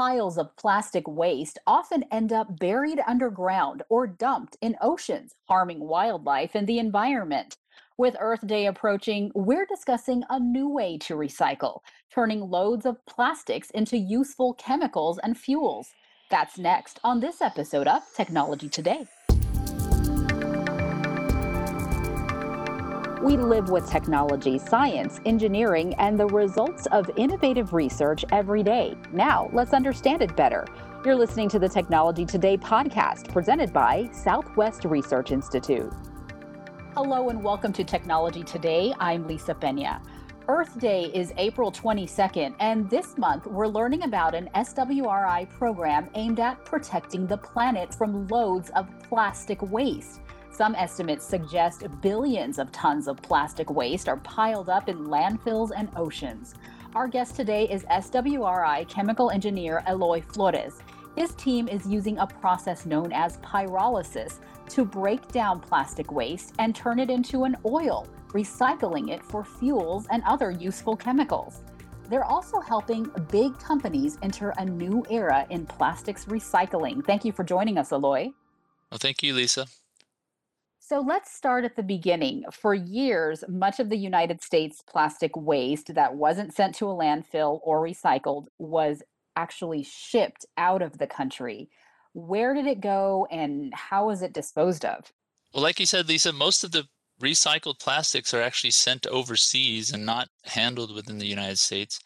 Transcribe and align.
piles 0.00 0.38
of 0.38 0.56
plastic 0.56 1.06
waste 1.06 1.58
often 1.66 2.02
end 2.10 2.32
up 2.32 2.58
buried 2.58 2.98
underground 3.06 3.82
or 3.90 4.06
dumped 4.06 4.56
in 4.62 4.74
oceans, 4.80 5.34
harming 5.46 5.78
wildlife 5.78 6.54
and 6.54 6.66
the 6.66 6.78
environment. 6.78 7.58
With 7.98 8.16
Earth 8.18 8.46
Day 8.46 8.64
approaching, 8.64 9.30
we're 9.34 9.66
discussing 9.66 10.22
a 10.30 10.40
new 10.40 10.70
way 10.70 10.96
to 11.02 11.16
recycle, 11.16 11.80
turning 12.10 12.40
loads 12.40 12.86
of 12.86 13.04
plastics 13.04 13.68
into 13.72 13.98
useful 13.98 14.54
chemicals 14.54 15.18
and 15.22 15.36
fuels. 15.36 15.88
That's 16.30 16.56
next 16.56 16.98
on 17.04 17.20
this 17.20 17.42
episode 17.42 17.86
of 17.86 18.00
Technology 18.16 18.70
Today. 18.70 19.04
We 23.22 23.36
live 23.36 23.68
with 23.68 23.86
technology, 23.86 24.56
science, 24.56 25.20
engineering, 25.26 25.92
and 25.98 26.18
the 26.18 26.26
results 26.28 26.86
of 26.86 27.10
innovative 27.16 27.74
research 27.74 28.24
every 28.32 28.62
day. 28.62 28.96
Now, 29.12 29.50
let's 29.52 29.74
understand 29.74 30.22
it 30.22 30.34
better. 30.36 30.66
You're 31.04 31.16
listening 31.16 31.50
to 31.50 31.58
the 31.58 31.68
Technology 31.68 32.24
Today 32.24 32.56
podcast 32.56 33.30
presented 33.30 33.74
by 33.74 34.08
Southwest 34.10 34.86
Research 34.86 35.32
Institute. 35.32 35.92
Hello 36.94 37.28
and 37.28 37.44
welcome 37.44 37.74
to 37.74 37.84
Technology 37.84 38.42
Today. 38.42 38.94
I'm 38.98 39.26
Lisa 39.26 39.54
Pena. 39.54 40.00
Earth 40.48 40.78
Day 40.78 41.10
is 41.14 41.34
April 41.36 41.70
22nd, 41.70 42.54
and 42.58 42.88
this 42.88 43.18
month 43.18 43.46
we're 43.46 43.68
learning 43.68 44.04
about 44.04 44.34
an 44.34 44.48
SWRI 44.54 45.46
program 45.50 46.08
aimed 46.14 46.40
at 46.40 46.64
protecting 46.64 47.26
the 47.26 47.36
planet 47.36 47.94
from 47.94 48.26
loads 48.28 48.70
of 48.70 48.88
plastic 49.02 49.60
waste. 49.70 50.22
Some 50.60 50.74
estimates 50.74 51.24
suggest 51.24 51.84
billions 52.02 52.58
of 52.58 52.70
tons 52.70 53.08
of 53.08 53.16
plastic 53.22 53.70
waste 53.70 54.10
are 54.10 54.18
piled 54.18 54.68
up 54.68 54.90
in 54.90 55.06
landfills 55.06 55.70
and 55.74 55.88
oceans. 55.96 56.54
Our 56.94 57.08
guest 57.08 57.34
today 57.34 57.66
is 57.70 57.84
SWRI 57.84 58.86
chemical 58.86 59.30
engineer 59.30 59.82
Eloy 59.88 60.20
Flores. 60.20 60.82
His 61.16 61.32
team 61.36 61.66
is 61.66 61.86
using 61.86 62.18
a 62.18 62.26
process 62.26 62.84
known 62.84 63.10
as 63.10 63.38
pyrolysis 63.38 64.40
to 64.68 64.84
break 64.84 65.26
down 65.28 65.60
plastic 65.60 66.12
waste 66.12 66.52
and 66.58 66.76
turn 66.76 66.98
it 66.98 67.08
into 67.08 67.44
an 67.44 67.56
oil, 67.64 68.06
recycling 68.28 69.08
it 69.08 69.24
for 69.24 69.42
fuels 69.42 70.08
and 70.10 70.22
other 70.26 70.50
useful 70.50 70.94
chemicals. 70.94 71.62
They're 72.10 72.22
also 72.26 72.60
helping 72.60 73.10
big 73.30 73.58
companies 73.58 74.18
enter 74.20 74.50
a 74.58 74.66
new 74.66 75.06
era 75.08 75.46
in 75.48 75.64
plastics 75.64 76.26
recycling. 76.26 77.02
Thank 77.06 77.24
you 77.24 77.32
for 77.32 77.44
joining 77.44 77.78
us, 77.78 77.92
Eloy. 77.92 78.34
Well, 78.90 78.98
thank 78.98 79.22
you, 79.22 79.32
Lisa. 79.32 79.66
So 80.90 80.98
let's 80.98 81.32
start 81.32 81.64
at 81.64 81.76
the 81.76 81.84
beginning. 81.84 82.42
For 82.50 82.74
years, 82.74 83.44
much 83.46 83.78
of 83.78 83.90
the 83.90 83.96
United 83.96 84.42
States 84.42 84.82
plastic 84.84 85.36
waste 85.36 85.94
that 85.94 86.16
wasn't 86.16 86.52
sent 86.52 86.74
to 86.74 86.90
a 86.90 86.92
landfill 86.92 87.60
or 87.62 87.80
recycled 87.80 88.46
was 88.58 89.00
actually 89.36 89.84
shipped 89.84 90.44
out 90.58 90.82
of 90.82 90.98
the 90.98 91.06
country. 91.06 91.68
Where 92.12 92.54
did 92.54 92.66
it 92.66 92.80
go 92.80 93.28
and 93.30 93.72
how 93.72 94.08
was 94.08 94.20
it 94.20 94.32
disposed 94.32 94.84
of? 94.84 95.12
Well, 95.54 95.62
like 95.62 95.78
you 95.78 95.86
said, 95.86 96.08
Lisa, 96.08 96.32
most 96.32 96.64
of 96.64 96.72
the 96.72 96.88
recycled 97.22 97.78
plastics 97.78 98.34
are 98.34 98.42
actually 98.42 98.72
sent 98.72 99.06
overseas 99.06 99.92
and 99.92 100.04
not 100.04 100.26
handled 100.46 100.92
within 100.92 101.18
the 101.18 101.28
United 101.28 101.60
States. 101.60 102.00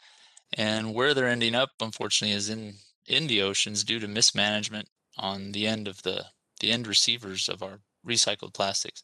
And 0.53 0.93
where 0.93 1.15
they're 1.15 1.27
ending 1.27 1.55
up, 1.55 1.71
unfortunately, 1.81 2.37
is 2.37 2.51
in, 2.51 2.75
in 3.07 3.29
the 3.29 3.41
oceans 3.41 3.83
due 3.83 3.99
to 4.01 4.09
mismanagement 4.09 4.91
on 5.17 5.53
the 5.53 5.67
end 5.67 5.89
of 5.89 6.03
the, 6.03 6.27
the 6.61 6.71
end 6.71 6.87
receivers 6.87 7.49
of 7.49 7.63
our 7.63 7.81
recycled 8.07 8.55
plastics. 8.55 9.03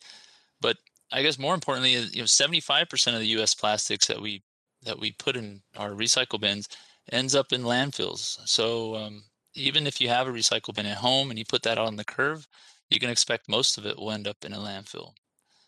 But 0.60 0.76
I 1.12 1.22
guess 1.22 1.38
more 1.38 1.54
importantly, 1.54 1.92
you 1.92 2.18
know, 2.18 2.24
75% 2.24 3.14
of 3.14 3.20
the 3.20 3.26
U.S. 3.28 3.54
plastics 3.54 4.06
that 4.06 4.20
we 4.20 4.42
that 4.82 4.98
we 4.98 5.12
put 5.12 5.36
in 5.36 5.60
our 5.76 5.90
recycle 5.90 6.40
bins 6.40 6.68
ends 7.12 7.34
up 7.34 7.52
in 7.52 7.62
landfills. 7.62 8.38
So 8.46 8.96
um, 8.96 9.24
even 9.54 9.86
if 9.86 10.00
you 10.00 10.08
have 10.08 10.26
a 10.26 10.32
recycle 10.32 10.74
bin 10.74 10.86
at 10.86 10.96
home 10.96 11.30
and 11.30 11.38
you 11.38 11.44
put 11.44 11.62
that 11.64 11.76
on 11.76 11.96
the 11.96 12.04
curve, 12.04 12.46
you 12.88 12.98
can 12.98 13.10
expect 13.10 13.48
most 13.48 13.76
of 13.76 13.84
it 13.84 13.98
will 13.98 14.10
end 14.10 14.26
up 14.26 14.38
in 14.44 14.52
a 14.52 14.58
landfill. 14.58 15.12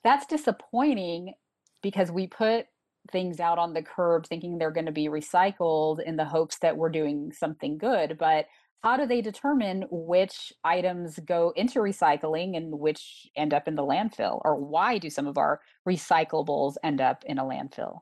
That's 0.03 0.27
disappointing 0.27 1.35
because 1.83 2.11
we 2.11 2.27
put 2.27 2.67
things 3.11 3.41
out 3.41 3.59
on 3.59 3.73
the 3.73 3.83
curb 3.83 4.27
thinking 4.27 4.59
they're 4.59 4.71
going 4.71 4.87
to 4.87 4.93
be 4.93 5.09
recycled 5.09 6.03
in 6.03 6.17
the 6.17 6.25
hopes 6.25 6.59
that 6.59 6.77
we're 6.77 6.89
doing 6.89 7.33
something 7.33 7.79
good. 7.79 8.17
But 8.19 8.47
how 8.83 8.97
do 8.97 9.07
they 9.07 9.21
determine 9.21 9.85
which 9.91 10.53
items 10.65 11.19
go 11.25 11.53
into 11.55 11.79
recycling 11.79 12.57
and 12.57 12.81
which 12.81 13.29
end 13.37 13.55
up 13.55 13.69
in 13.69 13.77
the 13.77 13.83
landfill? 13.83 14.41
Or 14.45 14.57
why 14.57 14.99
do 14.99 15.09
some 15.09 15.29
of 15.29 15.39
our 15.39 15.61
recyclables 15.89 16.75
end 16.83 17.01
up 17.01 17.25
in 17.25 17.39
a 17.39 17.45
landfill? 17.45 18.01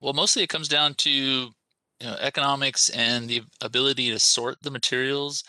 Well, 0.00 0.12
mostly 0.12 0.42
it 0.42 0.50
comes 0.50 0.68
down 0.68 0.94
to 0.94 1.10
you 1.10 1.52
know, 2.02 2.16
economics 2.20 2.90
and 2.90 3.28
the 3.28 3.42
ability 3.62 4.10
to 4.10 4.18
sort 4.18 4.62
the 4.62 4.70
materials 4.70 5.42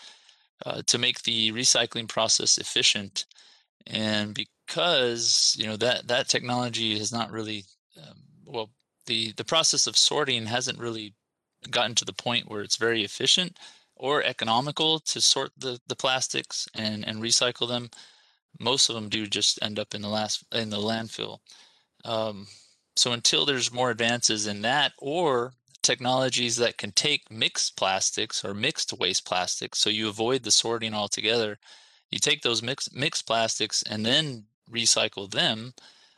uh, 0.66 0.82
to 0.88 0.98
make 0.98 1.24
the 1.24 1.52
recycling 1.52 2.08
process 2.08 2.58
efficient. 2.58 3.26
And 3.86 4.34
because 4.34 5.56
you 5.60 5.68
know 5.68 5.78
that 5.78 6.08
that 6.08 6.28
technology 6.28 6.98
has 6.98 7.12
not 7.12 7.32
really 7.32 7.66
um, 7.98 8.18
well, 8.46 8.70
the 9.08 9.34
the 9.34 9.46
process 9.46 9.88
of 9.88 9.98
sorting 9.98 10.46
hasn't 10.46 10.80
really 10.80 11.14
gotten 11.70 11.96
to 11.96 12.06
the 12.06 12.14
point 12.14 12.50
where 12.50 12.62
it's 12.62 12.78
very 12.78 13.04
efficient 13.04 13.58
or 14.00 14.24
economical 14.24 15.00
to 15.02 15.22
sort 15.22 15.52
the 15.58 15.80
the 15.88 15.96
plastics 15.96 16.68
and 16.74 17.08
and 17.08 17.22
recycle 17.22 17.68
them. 17.68 17.90
Most 18.60 18.90
of 18.90 18.96
them 18.96 19.10
do 19.10 19.28
just 19.28 19.60
end 19.62 19.78
up 19.78 19.94
in 19.94 20.02
the 20.02 20.10
last 20.10 20.44
in 20.52 20.70
the 20.70 20.78
landfill. 20.78 21.40
Um, 22.06 22.48
so 22.96 23.12
until 23.14 23.46
there's 23.46 23.72
more 23.72 23.92
advances 23.92 24.48
in 24.48 24.62
that, 24.64 24.94
or 24.98 25.54
technologies 25.82 26.58
that 26.58 26.78
can 26.78 26.92
take 26.92 27.32
mixed 27.32 27.78
plastics 27.78 28.44
or 28.44 28.54
mixed 28.54 28.94
waste 28.94 29.26
plastics 29.26 29.80
so 29.80 29.90
you 29.90 30.10
avoid 30.10 30.44
the 30.44 30.52
sorting 30.52 30.94
altogether 30.94 31.58
you 32.12 32.20
take 32.20 32.42
those 32.42 32.62
mixed 32.62 32.94
mixed 32.94 33.26
plastics 33.26 33.82
and 33.84 34.06
then 34.06 34.44
recycle 34.70 35.32
them 35.32 35.74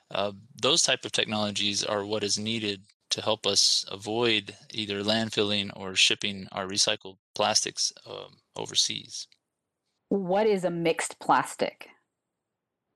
uh, 0.10 0.32
those 0.62 0.82
type 0.82 1.06
of 1.06 1.12
technologies 1.12 1.84
are 1.84 2.04
what 2.04 2.24
is 2.24 2.40
needed 2.40 2.82
to 3.12 3.22
help 3.22 3.46
us 3.46 3.86
avoid 3.90 4.56
either 4.74 5.04
landfilling 5.04 5.72
or 5.76 5.96
shipping 5.96 6.48
our 6.52 6.66
recycled 6.66 7.18
plastics 7.36 7.94
um, 8.06 8.38
overseas. 8.56 9.28
What 10.10 10.48
is 10.48 10.64
a 10.64 10.72
mixed 10.72 11.20
plastic? 11.20 11.88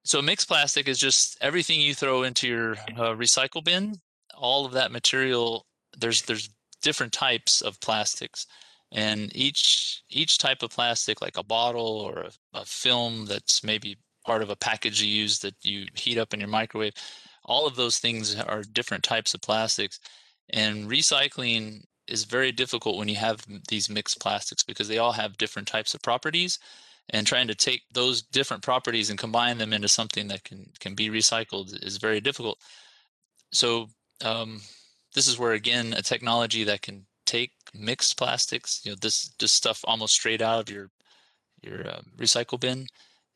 So 0.03 0.21
mixed 0.21 0.47
plastic 0.47 0.87
is 0.87 0.99
just 0.99 1.37
everything 1.41 1.79
you 1.79 1.93
throw 1.93 2.23
into 2.23 2.47
your 2.47 2.71
uh, 2.73 3.15
recycle 3.15 3.63
bin. 3.63 3.95
All 4.37 4.65
of 4.65 4.73
that 4.73 4.91
material 4.91 5.65
there's 5.97 6.21
there's 6.23 6.49
different 6.81 7.13
types 7.13 7.61
of 7.61 7.79
plastics 7.79 8.45
and 8.91 9.35
each 9.35 10.03
each 10.09 10.37
type 10.37 10.61
of 10.61 10.69
plastic 10.69 11.21
like 11.21 11.37
a 11.37 11.43
bottle 11.43 11.99
or 11.99 12.19
a, 12.19 12.59
a, 12.59 12.65
film 12.65 13.25
that's 13.25 13.63
maybe 13.63 13.97
part 14.25 14.41
of 14.41 14.49
a 14.49 14.55
package 14.55 15.01
you 15.01 15.09
use 15.09 15.39
that 15.39 15.55
you 15.63 15.87
heat 15.95 16.17
up 16.17 16.33
in 16.33 16.39
your 16.39 16.49
microwave 16.49 16.93
all 17.45 17.67
of 17.67 17.75
those 17.75 18.00
things 18.00 18.35
are 18.35 18.63
different 18.73 19.03
types 19.03 19.33
of 19.33 19.41
plastics 19.41 20.00
and 20.50 20.89
recycling 20.89 21.83
is 22.07 22.23
very 22.23 22.51
difficult 22.51 22.97
when 22.97 23.07
you 23.07 23.16
have 23.16 23.44
these 23.67 23.89
mixed 23.89 24.19
plastics 24.19 24.63
because 24.63 24.88
they 24.88 25.00
all 25.00 25.11
have 25.11 25.38
different 25.38 25.67
types 25.67 25.94
of 25.94 26.01
properties 26.01 26.59
and 27.09 27.25
trying 27.25 27.47
to 27.47 27.55
take 27.55 27.84
those 27.91 28.22
different 28.22 28.63
properties 28.63 29.09
and 29.09 29.19
combine 29.19 29.57
them 29.57 29.73
into 29.73 29.88
something 29.88 30.28
that 30.28 30.44
can 30.44 30.66
can 30.79 30.95
be 30.95 31.09
recycled 31.09 31.84
is 31.84 31.97
very 31.97 32.19
difficult. 32.19 32.59
So 33.51 33.88
um, 34.23 34.61
this 35.13 35.28
is 35.28 35.38
where 35.39 35.53
again 35.53 35.94
a 35.94 36.01
technology 36.01 36.63
that 36.63 36.81
can 36.81 37.05
take 37.25 37.51
mixed 37.73 38.17
plastics, 38.17 38.81
you 38.84 38.91
know, 38.91 38.97
this 39.01 39.34
this 39.39 39.51
stuff 39.51 39.81
almost 39.85 40.16
straight 40.16 40.41
out 40.41 40.61
of 40.61 40.69
your 40.69 40.89
your 41.61 41.88
uh, 41.88 42.01
recycle 42.17 42.59
bin, 42.59 42.88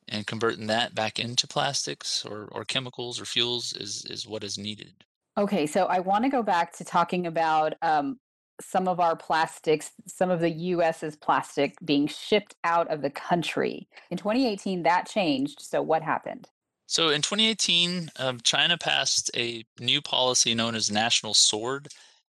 and 0.10 0.28
converting 0.28 0.68
that 0.68 0.94
back 0.94 1.20
into 1.20 1.48
plastics 1.48 2.26
or 2.26 2.50
or 2.52 2.66
chemicals 2.66 3.20
or 3.22 3.26
fuels 3.26 3.74
is 3.74 4.06
is 4.10 4.28
what 4.28 4.44
is 4.44 4.58
needed. 4.58 5.06
Okay, 5.38 5.66
so 5.66 5.86
I 5.86 6.00
want 6.00 6.26
to 6.26 6.30
go 6.30 6.44
back 6.44 6.74
to 6.78 6.84
talking 6.84 7.26
about 7.26 7.76
um, 7.82 8.20
some 8.60 8.88
of 8.88 9.00
our 9.00 9.16
plastics, 9.16 9.92
some 10.06 10.30
of 10.30 10.40
the 10.40 10.50
U.S.'s 10.50 11.16
plastic 11.16 11.76
being 11.84 12.08
shipped 12.08 12.56
out 12.64 12.90
of 12.92 13.02
the 13.02 13.10
country. 13.10 13.88
In 14.12 14.18
2018, 14.18 14.84
that 14.84 15.08
changed. 15.08 15.62
So 15.62 15.82
what 15.82 16.04
happened? 16.04 16.48
So 16.88 17.10
in 17.10 17.22
2018, 17.22 18.10
um, 18.18 18.40
China 18.42 18.78
passed 18.78 19.32
a 19.36 19.64
new 19.80 20.02
policy 20.02 20.56
known 20.56 20.76
as 20.76 20.92
National 20.92 21.34
Sword. 21.34 21.88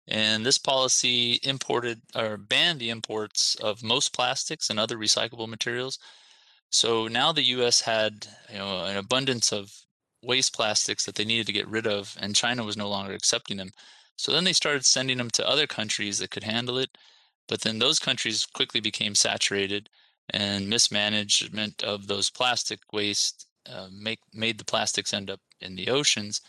And 0.09 0.45
this 0.45 0.59
policy 0.59 1.39
imported 1.43 2.01
or 2.15 2.39
banned 2.39 2.81
the 2.81 2.91
imports 2.91 3.55
of 3.57 3.83
most 3.83 4.15
plastics 4.15 4.71
and 4.71 4.81
other 4.81 4.97
recyclable 4.97 5.49
materials. 5.49 5.99
So 6.71 7.09
now 7.09 7.33
the 7.33 7.43
US 7.45 7.83
had 7.83 8.27
you 8.51 8.59
know, 8.59 8.85
an 8.85 8.97
abundance 8.97 9.53
of 9.53 9.73
waste 10.23 10.55
plastics 10.55 11.05
that 11.07 11.15
they 11.15 11.25
needed 11.25 11.47
to 11.47 11.53
get 11.53 11.69
rid 11.69 11.87
of, 11.87 12.17
and 12.21 12.35
China 12.37 12.65
was 12.65 12.77
no 12.77 12.89
longer 12.89 13.13
accepting 13.13 13.57
them. 13.59 13.71
So 14.17 14.33
then 14.33 14.45
they 14.45 14.53
started 14.53 14.85
sending 14.85 15.19
them 15.19 15.31
to 15.33 15.49
other 15.49 15.67
countries 15.67 16.19
that 16.19 16.31
could 16.31 16.45
handle 16.45 16.79
it. 16.79 16.97
But 17.49 17.63
then 17.63 17.79
those 17.79 17.99
countries 17.99 18.47
quickly 18.47 18.81
became 18.81 19.15
saturated, 19.15 19.89
and 20.31 20.69
mismanagement 20.69 21.83
of 21.83 22.07
those 22.07 22.31
plastic 22.31 22.81
waste 22.93 23.47
uh, 23.69 23.89
make 23.93 24.21
made 24.33 24.59
the 24.59 24.65
plastics 24.65 25.13
end 25.15 25.31
up 25.31 25.41
in 25.61 25.77
the 25.77 25.89
oceans. 25.89 26.41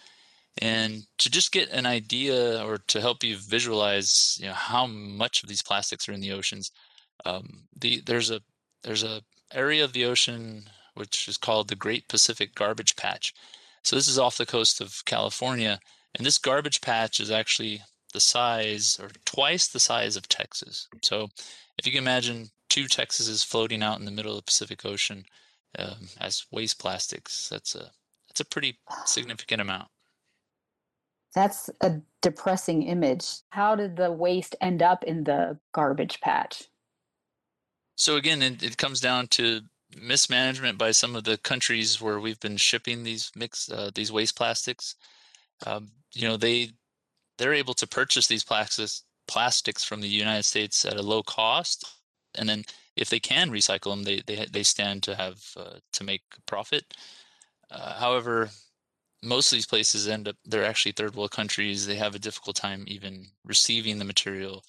And 0.62 1.04
to 1.19 1.30
just 1.30 1.51
get 1.51 1.69
an 1.69 1.86
idea 1.86 2.63
or 2.65 2.77
to 2.80 3.01
help 3.01 3.24
you 3.24 3.38
visualize 3.38 4.38
you 4.42 4.48
know, 4.48 4.54
how 4.54 4.88
much 4.88 5.44
of 5.44 5.50
these 5.50 5.62
plastics 5.63 6.07
are 6.10 6.13
in 6.13 6.22
the 6.22 6.33
oceans, 6.33 6.72
Um, 7.25 7.68
the 7.81 8.01
there's 8.06 8.31
a 8.31 8.42
there's 8.83 9.04
a 9.04 9.22
area 9.54 9.84
of 9.84 9.94
the 9.94 10.06
ocean 10.06 10.69
which 11.00 11.30
is 11.30 11.38
called 11.38 11.69
the 11.69 11.75
Great 11.75 12.10
Pacific 12.10 12.54
Garbage 12.54 12.96
Patch. 12.96 13.34
So 13.84 13.96
this 13.96 14.07
is 14.07 14.19
off 14.19 14.38
the 14.38 14.46
coast 14.46 14.81
of 14.81 15.06
California, 15.06 15.80
and 16.13 16.25
this 16.25 16.38
garbage 16.38 16.81
patch 16.81 17.22
is 17.22 17.31
actually 17.31 17.81
the 18.13 18.19
size 18.19 19.00
or 19.01 19.10
twice 19.25 19.68
the 19.68 19.80
size 19.80 20.18
of 20.18 20.28
Texas. 20.28 20.88
So 21.01 21.30
if 21.78 21.86
you 21.86 21.94
can 21.94 22.04
imagine 22.04 22.50
two 22.68 22.86
Texases 22.86 23.46
floating 23.46 23.81
out 23.81 24.00
in 24.00 24.06
the 24.06 24.12
middle 24.12 24.31
of 24.31 24.38
the 24.38 24.44
Pacific 24.44 24.86
Ocean 24.86 25.25
um, 25.78 26.10
as 26.19 26.46
waste 26.51 26.80
plastics, 26.80 27.48
that's 27.50 27.75
a 27.75 27.92
that's 28.28 28.42
a 28.42 28.46
pretty 28.46 28.80
significant 29.06 29.62
amount. 29.62 29.88
That's 31.34 31.69
a 31.81 32.01
depressing 32.22 32.84
image. 32.84 33.25
How 33.51 33.75
did 33.75 33.96
the 33.96 34.12
waste 34.12 34.56
end 34.60 34.84
up 34.84 35.04
in 35.04 35.24
the 35.24 35.60
garbage 35.72 36.19
patch? 36.22 36.63
So 38.00 38.16
again, 38.16 38.42
it, 38.42 38.63
it 38.63 38.78
comes 38.78 39.01
down 39.01 39.28
to 39.31 39.60
mismanagement 39.94 40.78
by 40.78 40.92
some 40.92 41.18
of 41.18 41.25
the 41.25 41.38
countries 41.38 42.01
where 42.01 42.22
we've 42.22 42.40
been 42.40 42.56
shipping 42.56 43.04
these 43.04 43.30
mix 43.36 43.69
uh, 43.69 43.92
these 43.94 44.10
waste 44.10 44.38
plastics. 44.38 44.96
Um, 45.68 45.90
you 46.13 46.25
know, 46.25 46.38
they 46.38 46.72
they're 47.38 47.54
able 47.54 47.74
to 47.75 47.88
purchase 47.88 48.28
these 48.28 48.46
plastics 48.46 49.04
plastics 49.28 49.84
from 49.84 50.00
the 50.00 50.07
United 50.07 50.44
States 50.46 50.86
at 50.86 50.96
a 50.96 51.01
low 51.01 51.22
cost, 51.24 51.86
and 52.36 52.48
then 52.48 52.63
if 52.96 53.10
they 53.10 53.19
can 53.19 53.51
recycle 53.51 53.92
them, 53.92 54.04
they 54.04 54.22
they 54.25 54.46
they 54.46 54.63
stand 54.63 55.04
to 55.04 55.16
have 55.16 55.44
uh, 55.57 55.80
to 55.92 56.04
make 56.06 56.22
profit. 56.46 56.86
Uh, 57.69 58.00
however, 58.00 58.50
most 59.22 59.51
of 59.51 59.57
these 59.57 59.68
places 59.68 60.07
end 60.07 60.30
up 60.30 60.38
they're 60.46 60.63
actually 60.66 60.94
third 60.94 61.16
world 61.16 61.31
countries. 61.31 61.86
They 61.86 61.96
have 61.96 62.16
a 62.16 62.19
difficult 62.19 62.56
time 62.56 62.86
even 62.88 63.28
receiving 63.44 64.00
the 64.00 64.06
material, 64.06 64.63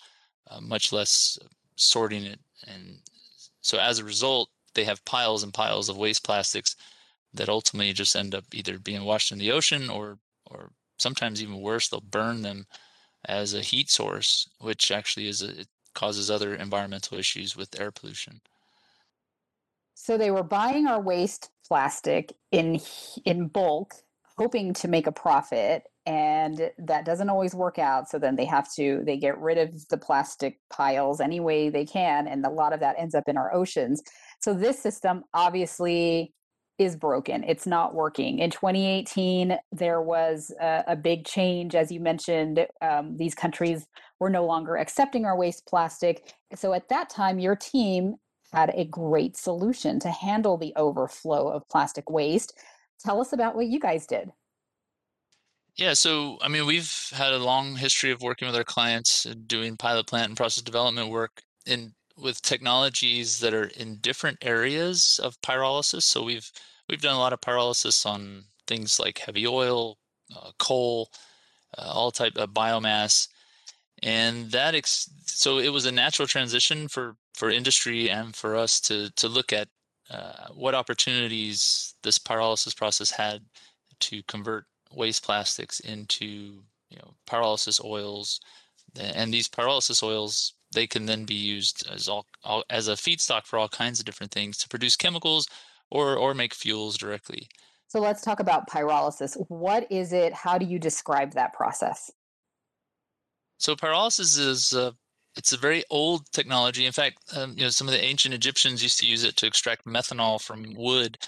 uh, 0.50 0.60
much 0.60 0.92
less 0.92 1.38
sorting 1.76 2.24
it, 2.24 2.40
and 2.66 2.98
so 3.60 3.78
as 3.78 3.98
a 3.98 4.04
result, 4.04 4.50
they 4.74 4.84
have 4.84 5.04
piles 5.04 5.42
and 5.42 5.52
piles 5.52 5.88
of 5.88 5.96
waste 5.96 6.24
plastics 6.24 6.76
that 7.34 7.48
ultimately 7.48 7.92
just 7.92 8.16
end 8.16 8.34
up 8.34 8.44
either 8.52 8.78
being 8.78 9.04
washed 9.04 9.32
in 9.32 9.38
the 9.38 9.52
ocean 9.52 9.90
or 9.90 10.18
or 10.46 10.72
sometimes 10.98 11.42
even 11.42 11.60
worse, 11.60 11.88
they'll 11.88 12.00
burn 12.00 12.42
them 12.42 12.66
as 13.26 13.54
a 13.54 13.60
heat 13.60 13.90
source, 13.90 14.48
which 14.58 14.90
actually 14.90 15.28
is 15.28 15.42
a, 15.42 15.60
it 15.60 15.68
causes 15.94 16.30
other 16.30 16.54
environmental 16.54 17.18
issues 17.18 17.56
with 17.56 17.78
air 17.80 17.90
pollution. 17.90 18.40
So 19.94 20.16
they 20.16 20.30
were 20.30 20.42
buying 20.42 20.86
our 20.86 21.00
waste 21.00 21.50
plastic 21.66 22.32
in 22.50 22.80
in 23.24 23.48
bulk, 23.48 23.94
hoping 24.38 24.72
to 24.74 24.88
make 24.88 25.06
a 25.06 25.12
profit, 25.12 25.84
and 26.06 26.70
that 26.78 27.04
doesn't 27.04 27.30
always 27.30 27.54
work 27.54 27.78
out. 27.78 28.08
So 28.08 28.18
then 28.18 28.36
they 28.36 28.46
have 28.46 28.72
to 28.74 29.02
they 29.04 29.16
get 29.16 29.38
rid 29.38 29.58
of 29.58 29.88
the 29.88 29.98
plastic 29.98 30.58
piles 30.70 31.20
any 31.20 31.40
way 31.40 31.68
they 31.68 31.84
can, 31.84 32.26
and 32.26 32.44
a 32.44 32.50
lot 32.50 32.72
of 32.72 32.80
that 32.80 32.96
ends 32.98 33.14
up 33.14 33.24
in 33.28 33.36
our 33.36 33.54
oceans. 33.54 34.02
So 34.40 34.54
this 34.54 34.82
system 34.82 35.24
obviously 35.34 36.32
is 36.78 36.96
broken. 36.96 37.44
It's 37.44 37.66
not 37.66 37.94
working. 37.94 38.38
In 38.38 38.50
2018, 38.50 39.58
there 39.70 40.00
was 40.00 40.50
a, 40.58 40.84
a 40.88 40.96
big 40.96 41.26
change. 41.26 41.74
As 41.74 41.92
you 41.92 42.00
mentioned, 42.00 42.66
um, 42.80 43.18
these 43.18 43.34
countries 43.34 43.86
were 44.18 44.30
no 44.30 44.46
longer 44.46 44.76
accepting 44.76 45.26
our 45.26 45.36
waste 45.36 45.66
plastic. 45.66 46.32
So 46.54 46.72
at 46.72 46.88
that 46.88 47.10
time, 47.10 47.38
your 47.38 47.54
team 47.54 48.14
had 48.54 48.72
a 48.74 48.86
great 48.86 49.36
solution 49.36 50.00
to 50.00 50.10
handle 50.10 50.56
the 50.56 50.72
overflow 50.76 51.48
of 51.48 51.68
plastic 51.68 52.08
waste. 52.08 52.58
Tell 53.04 53.20
us 53.20 53.34
about 53.34 53.54
what 53.54 53.66
you 53.66 53.78
guys 53.78 54.06
did. 54.06 54.30
Yeah, 55.76 55.94
so 55.94 56.38
I 56.42 56.48
mean, 56.48 56.66
we've 56.66 57.10
had 57.12 57.32
a 57.32 57.38
long 57.38 57.76
history 57.76 58.10
of 58.10 58.20
working 58.22 58.46
with 58.46 58.56
our 58.56 58.64
clients, 58.64 59.24
doing 59.46 59.76
pilot 59.76 60.06
plant 60.06 60.28
and 60.28 60.36
process 60.36 60.62
development 60.62 61.08
work 61.10 61.42
in 61.66 61.94
with 62.16 62.42
technologies 62.42 63.38
that 63.40 63.54
are 63.54 63.66
in 63.76 63.96
different 63.96 64.38
areas 64.42 65.18
of 65.22 65.40
pyrolysis. 65.40 66.02
So 66.02 66.22
we've 66.22 66.50
we've 66.88 67.00
done 67.00 67.14
a 67.16 67.18
lot 67.18 67.32
of 67.32 67.40
pyrolysis 67.40 68.04
on 68.06 68.44
things 68.66 69.00
like 69.00 69.18
heavy 69.18 69.46
oil, 69.46 69.98
uh, 70.36 70.50
coal, 70.58 71.10
uh, 71.78 71.90
all 71.92 72.10
type 72.10 72.36
of 72.36 72.50
biomass, 72.50 73.28
and 74.02 74.50
that 74.52 74.74
ex- 74.74 75.10
so 75.26 75.58
it 75.58 75.70
was 75.70 75.86
a 75.86 75.92
natural 75.92 76.28
transition 76.28 76.88
for 76.88 77.16
for 77.34 77.50
industry 77.50 78.10
and 78.10 78.36
for 78.36 78.56
us 78.56 78.80
to 78.82 79.10
to 79.16 79.28
look 79.28 79.52
at 79.52 79.68
uh, 80.10 80.48
what 80.54 80.74
opportunities 80.74 81.94
this 82.02 82.18
pyrolysis 82.18 82.76
process 82.76 83.10
had 83.10 83.42
to 84.00 84.22
convert 84.24 84.66
waste 84.92 85.24
plastics 85.24 85.80
into 85.80 86.26
you 86.88 86.98
know 86.98 87.14
pyrolysis 87.26 87.82
oils, 87.84 88.40
and 88.98 89.32
these 89.32 89.48
pyrolysis 89.48 90.02
oils 90.02 90.54
they 90.72 90.86
can 90.86 91.06
then 91.06 91.24
be 91.24 91.34
used 91.34 91.84
as 91.90 92.08
all, 92.08 92.26
all, 92.44 92.64
as 92.70 92.86
a 92.88 92.92
feedstock 92.92 93.44
for 93.44 93.58
all 93.58 93.68
kinds 93.68 93.98
of 93.98 94.06
different 94.06 94.30
things 94.32 94.56
to 94.58 94.68
produce 94.68 94.96
chemicals 94.96 95.48
or 95.90 96.16
or 96.16 96.34
make 96.34 96.54
fuels 96.54 96.96
directly. 96.96 97.48
So 97.88 97.98
let's 97.98 98.22
talk 98.22 98.38
about 98.38 98.70
pyrolysis. 98.70 99.34
What 99.48 99.90
is 99.90 100.12
it? 100.12 100.32
How 100.32 100.58
do 100.58 100.66
you 100.66 100.78
describe 100.78 101.32
that 101.32 101.52
process? 101.52 102.10
So 103.58 103.74
pyrolysis 103.74 104.38
is 104.38 104.72
uh, 104.72 104.92
it's 105.36 105.52
a 105.52 105.58
very 105.58 105.84
old 105.90 106.30
technology. 106.32 106.86
In 106.86 106.92
fact, 106.92 107.18
um, 107.36 107.54
you 107.56 107.64
know 107.64 107.70
some 107.70 107.88
of 107.88 107.92
the 107.92 108.02
ancient 108.02 108.34
Egyptians 108.34 108.82
used 108.82 109.00
to 109.00 109.06
use 109.06 109.24
it 109.24 109.36
to 109.36 109.46
extract 109.46 109.86
methanol 109.86 110.40
from 110.40 110.74
wood 110.74 111.18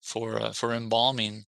for 0.00 0.40
uh, 0.40 0.52
for 0.52 0.72
embalming. 0.74 1.44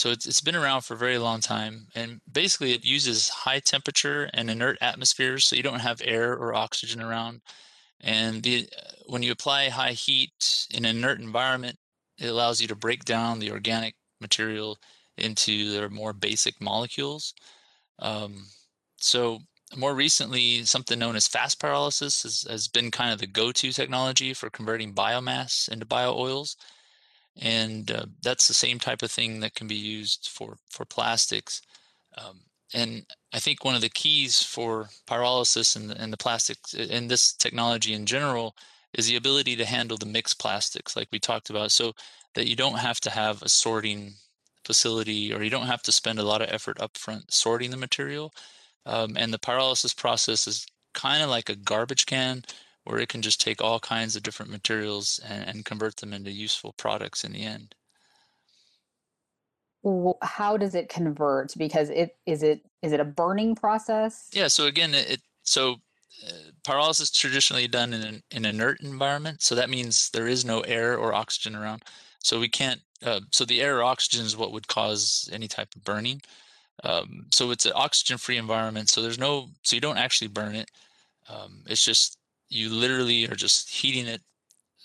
So 0.00 0.08
it's, 0.08 0.24
it's 0.24 0.40
been 0.40 0.56
around 0.56 0.80
for 0.80 0.94
a 0.94 0.96
very 0.96 1.18
long 1.18 1.40
time. 1.40 1.88
And 1.94 2.22
basically, 2.32 2.72
it 2.72 2.86
uses 2.86 3.28
high 3.28 3.60
temperature 3.60 4.30
and 4.32 4.48
inert 4.48 4.78
atmospheres, 4.80 5.44
so 5.44 5.56
you 5.56 5.62
don't 5.62 5.80
have 5.80 6.00
air 6.02 6.32
or 6.32 6.54
oxygen 6.54 7.02
around. 7.02 7.42
And 8.00 8.42
the, 8.42 8.66
uh, 8.74 8.92
when 9.08 9.22
you 9.22 9.30
apply 9.30 9.68
high 9.68 9.92
heat 9.92 10.66
in 10.70 10.86
an 10.86 10.96
inert 10.96 11.20
environment, 11.20 11.76
it 12.16 12.28
allows 12.28 12.62
you 12.62 12.68
to 12.68 12.74
break 12.74 13.04
down 13.04 13.40
the 13.40 13.50
organic 13.50 13.94
material 14.22 14.78
into 15.18 15.70
their 15.70 15.90
more 15.90 16.14
basic 16.14 16.62
molecules. 16.62 17.34
Um, 17.98 18.46
so 18.96 19.40
more 19.76 19.94
recently, 19.94 20.64
something 20.64 20.98
known 20.98 21.14
as 21.14 21.28
fast 21.28 21.60
pyrolysis 21.60 22.22
has, 22.22 22.46
has 22.48 22.68
been 22.68 22.90
kind 22.90 23.12
of 23.12 23.18
the 23.18 23.26
go-to 23.26 23.70
technology 23.70 24.32
for 24.32 24.48
converting 24.48 24.94
biomass 24.94 25.68
into 25.68 25.84
bio 25.84 26.16
oils 26.16 26.56
and 27.40 27.90
uh, 27.90 28.04
that's 28.22 28.46
the 28.46 28.54
same 28.54 28.78
type 28.78 29.02
of 29.02 29.10
thing 29.10 29.40
that 29.40 29.54
can 29.54 29.66
be 29.66 29.74
used 29.74 30.28
for 30.30 30.56
for 30.70 30.84
plastics. 30.84 31.62
Um, 32.16 32.40
and 32.72 33.04
I 33.32 33.40
think 33.40 33.64
one 33.64 33.74
of 33.74 33.80
the 33.80 33.88
keys 33.88 34.42
for 34.42 34.88
pyrolysis 35.08 35.74
and, 35.74 35.90
and 35.90 36.12
the 36.12 36.16
plastics 36.16 36.74
and 36.74 37.10
this 37.10 37.32
technology 37.32 37.94
in 37.94 38.06
general 38.06 38.54
is 38.94 39.08
the 39.08 39.16
ability 39.16 39.56
to 39.56 39.64
handle 39.64 39.96
the 39.96 40.06
mixed 40.06 40.38
plastics, 40.38 40.96
like 40.96 41.08
we 41.12 41.18
talked 41.18 41.50
about, 41.50 41.72
so 41.72 41.92
that 42.34 42.48
you 42.48 42.56
don't 42.56 42.78
have 42.78 43.00
to 43.00 43.10
have 43.10 43.42
a 43.42 43.48
sorting 43.48 44.14
facility 44.64 45.32
or 45.32 45.42
you 45.42 45.50
don't 45.50 45.66
have 45.66 45.82
to 45.82 45.92
spend 45.92 46.18
a 46.18 46.24
lot 46.24 46.42
of 46.42 46.48
effort 46.50 46.78
upfront 46.78 47.30
sorting 47.30 47.70
the 47.70 47.76
material. 47.76 48.32
Um, 48.86 49.16
and 49.16 49.32
the 49.32 49.38
pyrolysis 49.38 49.96
process 49.96 50.46
is 50.46 50.66
kind 50.94 51.22
of 51.22 51.30
like 51.30 51.48
a 51.48 51.56
garbage 51.56 52.06
can 52.06 52.42
where 52.90 53.00
it 53.00 53.08
can 53.08 53.22
just 53.22 53.40
take 53.40 53.62
all 53.62 53.78
kinds 53.78 54.16
of 54.16 54.22
different 54.24 54.50
materials 54.50 55.20
and, 55.28 55.48
and 55.48 55.64
convert 55.64 55.96
them 55.98 56.12
into 56.12 56.30
useful 56.30 56.72
products 56.72 57.22
in 57.22 57.32
the 57.32 57.44
end. 57.44 57.74
How 60.22 60.56
does 60.56 60.74
it 60.74 60.88
convert? 60.88 61.56
Because 61.56 61.88
it 61.88 62.16
is 62.26 62.42
it 62.42 62.62
is 62.82 62.92
it 62.92 63.00
a 63.00 63.04
burning 63.04 63.54
process? 63.54 64.28
Yeah 64.32 64.48
so 64.48 64.66
again 64.66 64.92
it 64.92 65.20
so 65.42 65.76
uh, 66.26 66.50
pyrolysis 66.64 67.02
is 67.02 67.10
traditionally 67.10 67.66
done 67.66 67.94
in 67.94 68.02
an, 68.02 68.22
an 68.32 68.44
inert 68.44 68.82
environment 68.82 69.40
so 69.40 69.54
that 69.54 69.70
means 69.70 70.10
there 70.10 70.26
is 70.26 70.44
no 70.44 70.60
air 70.62 70.98
or 70.98 71.14
oxygen 71.14 71.54
around. 71.54 71.82
So 72.18 72.40
we 72.40 72.48
can't 72.48 72.80
uh, 73.02 73.20
so 73.30 73.44
the 73.44 73.62
air 73.62 73.78
or 73.78 73.84
oxygen 73.84 74.26
is 74.26 74.36
what 74.36 74.52
would 74.52 74.68
cause 74.68 75.30
any 75.32 75.48
type 75.48 75.74
of 75.76 75.84
burning. 75.84 76.20
Um, 76.82 77.26
so 77.30 77.52
it's 77.52 77.66
an 77.66 77.72
oxygen 77.74 78.18
free 78.18 78.36
environment 78.36 78.88
so 78.88 79.00
there's 79.00 79.18
no 79.18 79.48
so 79.62 79.76
you 79.76 79.80
don't 79.80 79.96
actually 79.96 80.28
burn 80.28 80.56
it. 80.56 80.70
Um, 81.28 81.62
it's 81.66 81.84
just 81.84 82.18
you 82.50 82.68
literally 82.68 83.26
are 83.28 83.36
just 83.36 83.70
heating 83.70 84.06
it 84.06 84.22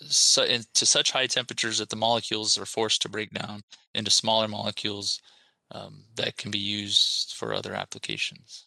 to 0.00 0.86
such 0.86 1.10
high 1.10 1.26
temperatures 1.26 1.78
that 1.78 1.88
the 1.88 1.96
molecules 1.96 2.58
are 2.58 2.66
forced 2.66 3.02
to 3.02 3.08
break 3.08 3.30
down 3.30 3.62
into 3.94 4.10
smaller 4.10 4.46
molecules 4.46 5.20
um, 5.72 6.04
that 6.16 6.36
can 6.36 6.50
be 6.50 6.58
used 6.58 7.34
for 7.34 7.52
other 7.52 7.74
applications. 7.74 8.66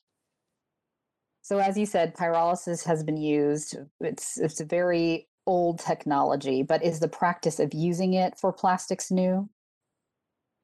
So, 1.41 1.59
as 1.59 1.77
you 1.77 1.85
said, 1.85 2.15
pyrolysis 2.15 2.83
has 2.85 3.03
been 3.03 3.17
used. 3.17 3.77
It's 4.01 4.37
it's 4.37 4.59
a 4.59 4.65
very 4.65 5.27
old 5.47 5.79
technology, 5.79 6.61
but 6.61 6.83
is 6.83 6.99
the 6.99 7.07
practice 7.07 7.59
of 7.59 7.73
using 7.73 8.13
it 8.13 8.37
for 8.37 8.51
plastics 8.51 9.09
new? 9.09 9.49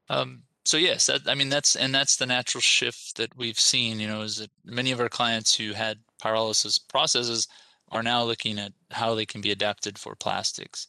Um, 0.09 0.43
so 0.63 0.77
yes, 0.77 1.07
that, 1.07 1.21
I 1.27 1.35
mean 1.35 1.49
that's 1.49 1.75
and 1.75 1.93
that's 1.93 2.17
the 2.17 2.25
natural 2.25 2.61
shift 2.61 3.17
that 3.17 3.35
we've 3.37 3.59
seen. 3.59 3.99
You 3.99 4.07
know, 4.07 4.21
is 4.21 4.37
that 4.37 4.51
many 4.63 4.91
of 4.91 4.99
our 4.99 5.09
clients 5.09 5.55
who 5.55 5.73
had 5.73 5.99
pyrolysis 6.21 6.79
processes 6.87 7.47
are 7.95 8.03
now 8.03 8.23
looking 8.23 8.59
at 8.59 8.73
how 8.91 9.15
they 9.15 9.25
can 9.25 9.39
be 9.39 9.51
adapted 9.51 9.97
for 9.97 10.15
plastics. 10.15 10.87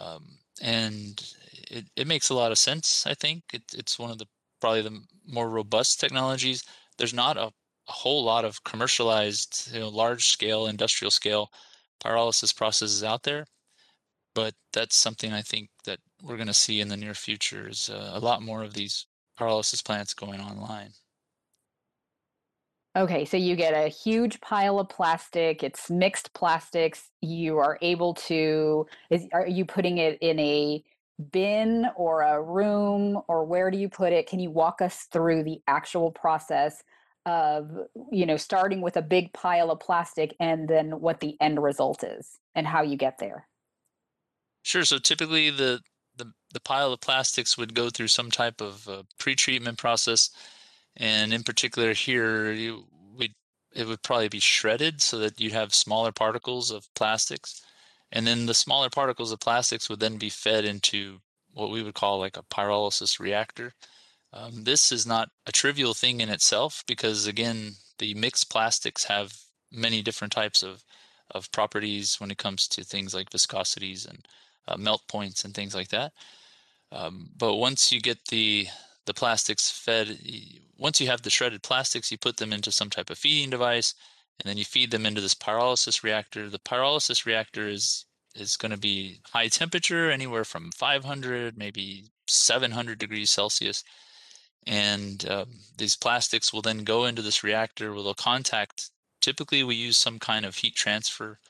Um, 0.00 0.38
and 0.60 1.22
it, 1.52 1.84
it 1.94 2.08
makes 2.08 2.28
a 2.28 2.34
lot 2.34 2.50
of 2.50 2.58
sense, 2.58 3.06
I 3.06 3.14
think. 3.14 3.44
It, 3.52 3.62
it's 3.72 4.00
one 4.00 4.10
of 4.10 4.18
the 4.18 4.26
probably 4.60 4.82
the 4.82 5.00
more 5.26 5.48
robust 5.48 6.00
technologies. 6.00 6.64
There's 6.98 7.14
not 7.14 7.36
a, 7.36 7.46
a 7.46 7.92
whole 7.92 8.24
lot 8.24 8.44
of 8.44 8.64
commercialized, 8.64 9.70
you 9.72 9.78
know, 9.78 9.88
large 9.88 10.26
scale, 10.26 10.66
industrial 10.66 11.12
scale 11.12 11.50
pyrolysis 12.04 12.54
processes 12.54 13.04
out 13.04 13.22
there, 13.22 13.46
but 14.34 14.54
that's 14.72 14.96
something 14.96 15.32
I 15.32 15.42
think 15.42 15.70
that 15.84 16.00
we're 16.20 16.36
going 16.36 16.48
to 16.48 16.54
see 16.54 16.80
in 16.80 16.88
the 16.88 16.96
near 16.96 17.14
future 17.14 17.68
is 17.68 17.88
uh, 17.88 18.10
a 18.12 18.18
lot 18.18 18.42
more 18.42 18.64
of 18.64 18.74
these 18.74 19.06
pyrolysis 19.38 19.84
plants 19.84 20.14
going 20.14 20.40
online. 20.40 20.90
Okay, 22.96 23.24
so 23.24 23.36
you 23.36 23.54
get 23.54 23.72
a 23.72 23.88
huge 23.88 24.40
pile 24.40 24.80
of 24.80 24.88
plastic. 24.88 25.62
It's 25.62 25.90
mixed 25.90 26.32
plastics. 26.34 27.10
You 27.20 27.58
are 27.58 27.78
able 27.82 28.14
to 28.14 28.86
is 29.10 29.28
are 29.32 29.46
you 29.46 29.64
putting 29.64 29.98
it 29.98 30.18
in 30.20 30.38
a 30.40 30.82
bin 31.30 31.86
or 31.94 32.22
a 32.22 32.42
room 32.42 33.20
or 33.28 33.44
where 33.44 33.70
do 33.70 33.78
you 33.78 33.88
put 33.88 34.12
it? 34.12 34.26
Can 34.26 34.40
you 34.40 34.50
walk 34.50 34.82
us 34.82 35.06
through 35.12 35.44
the 35.44 35.60
actual 35.68 36.10
process 36.10 36.82
of, 37.26 37.70
you 38.10 38.26
know, 38.26 38.36
starting 38.36 38.80
with 38.80 38.96
a 38.96 39.02
big 39.02 39.32
pile 39.32 39.70
of 39.70 39.78
plastic 39.78 40.34
and 40.40 40.66
then 40.66 41.00
what 41.00 41.20
the 41.20 41.36
end 41.40 41.62
result 41.62 42.02
is 42.02 42.38
and 42.56 42.66
how 42.66 42.82
you 42.82 42.96
get 42.96 43.18
there? 43.18 43.46
Sure. 44.62 44.84
So 44.84 44.98
typically 44.98 45.50
the 45.50 45.80
the, 46.16 46.32
the 46.52 46.60
pile 46.60 46.92
of 46.92 47.00
plastics 47.00 47.56
would 47.56 47.72
go 47.72 47.88
through 47.88 48.08
some 48.08 48.30
type 48.30 48.60
of 48.60 48.86
uh, 48.88 49.04
pre-treatment 49.18 49.78
process 49.78 50.30
and 50.96 51.32
in 51.32 51.42
particular 51.42 51.92
here 51.92 52.52
you, 52.52 52.84
we 53.16 53.34
it 53.72 53.86
would 53.86 54.02
probably 54.02 54.28
be 54.28 54.40
shredded 54.40 55.00
so 55.00 55.18
that 55.18 55.40
you'd 55.40 55.52
have 55.52 55.74
smaller 55.74 56.12
particles 56.12 56.70
of 56.70 56.92
plastics. 56.94 57.62
And 58.12 58.26
then 58.26 58.46
the 58.46 58.54
smaller 58.54 58.90
particles 58.90 59.30
of 59.30 59.38
plastics 59.40 59.88
would 59.88 60.00
then 60.00 60.16
be 60.16 60.30
fed 60.30 60.64
into 60.64 61.20
what 61.52 61.70
we 61.70 61.82
would 61.82 61.94
call 61.94 62.18
like 62.18 62.36
a 62.36 62.42
pyrolysis 62.42 63.20
reactor. 63.20 63.72
Um, 64.32 64.64
this 64.64 64.92
is 64.92 65.06
not 65.06 65.30
a 65.46 65.52
trivial 65.52 65.94
thing 65.94 66.20
in 66.20 66.28
itself 66.28 66.84
because 66.86 67.26
again 67.26 67.72
the 67.98 68.14
mixed 68.14 68.50
plastics 68.50 69.04
have 69.04 69.32
many 69.72 70.02
different 70.02 70.32
types 70.32 70.62
of 70.62 70.82
of 71.32 71.50
properties 71.52 72.18
when 72.18 72.30
it 72.30 72.38
comes 72.38 72.66
to 72.68 72.82
things 72.82 73.14
like 73.14 73.30
viscosities 73.30 74.08
and 74.08 74.26
uh, 74.66 74.76
melt 74.76 75.02
points 75.08 75.44
and 75.44 75.54
things 75.54 75.74
like 75.74 75.88
that. 75.88 76.12
Um, 76.92 77.30
but 77.36 77.56
once 77.56 77.92
you 77.92 78.00
get 78.00 78.18
the 78.26 78.66
the 79.06 79.14
plastics 79.14 79.70
fed 79.70 80.18
once 80.78 81.00
you 81.00 81.06
have 81.06 81.22
the 81.22 81.30
shredded 81.30 81.62
plastics 81.62 82.10
you 82.10 82.18
put 82.18 82.36
them 82.36 82.52
into 82.52 82.72
some 82.72 82.90
type 82.90 83.10
of 83.10 83.18
feeding 83.18 83.50
device 83.50 83.94
and 84.40 84.48
then 84.48 84.56
you 84.56 84.64
feed 84.64 84.90
them 84.90 85.04
into 85.04 85.20
this 85.20 85.34
pyrolysis 85.34 86.02
reactor. 86.02 86.48
The 86.48 86.58
pyrolysis 86.58 87.26
reactor 87.26 87.68
is 87.68 88.06
is 88.36 88.56
going 88.56 88.70
to 88.70 88.78
be 88.78 89.20
high 89.32 89.48
temperature 89.48 90.08
anywhere 90.08 90.44
from 90.44 90.70
500 90.70 91.58
maybe 91.58 92.04
700 92.28 92.96
degrees 92.96 93.28
celsius 93.28 93.82
and 94.68 95.28
um, 95.28 95.48
these 95.76 95.96
plastics 95.96 96.52
will 96.52 96.62
then 96.62 96.84
go 96.84 97.06
into 97.06 97.22
this 97.22 97.42
reactor 97.42 97.92
where 97.92 98.04
they'll 98.04 98.14
contact 98.14 98.90
typically 99.20 99.64
we 99.64 99.74
use 99.74 99.98
some 99.98 100.20
kind 100.20 100.46
of 100.46 100.54
heat 100.54 100.76
transfer 100.76 101.40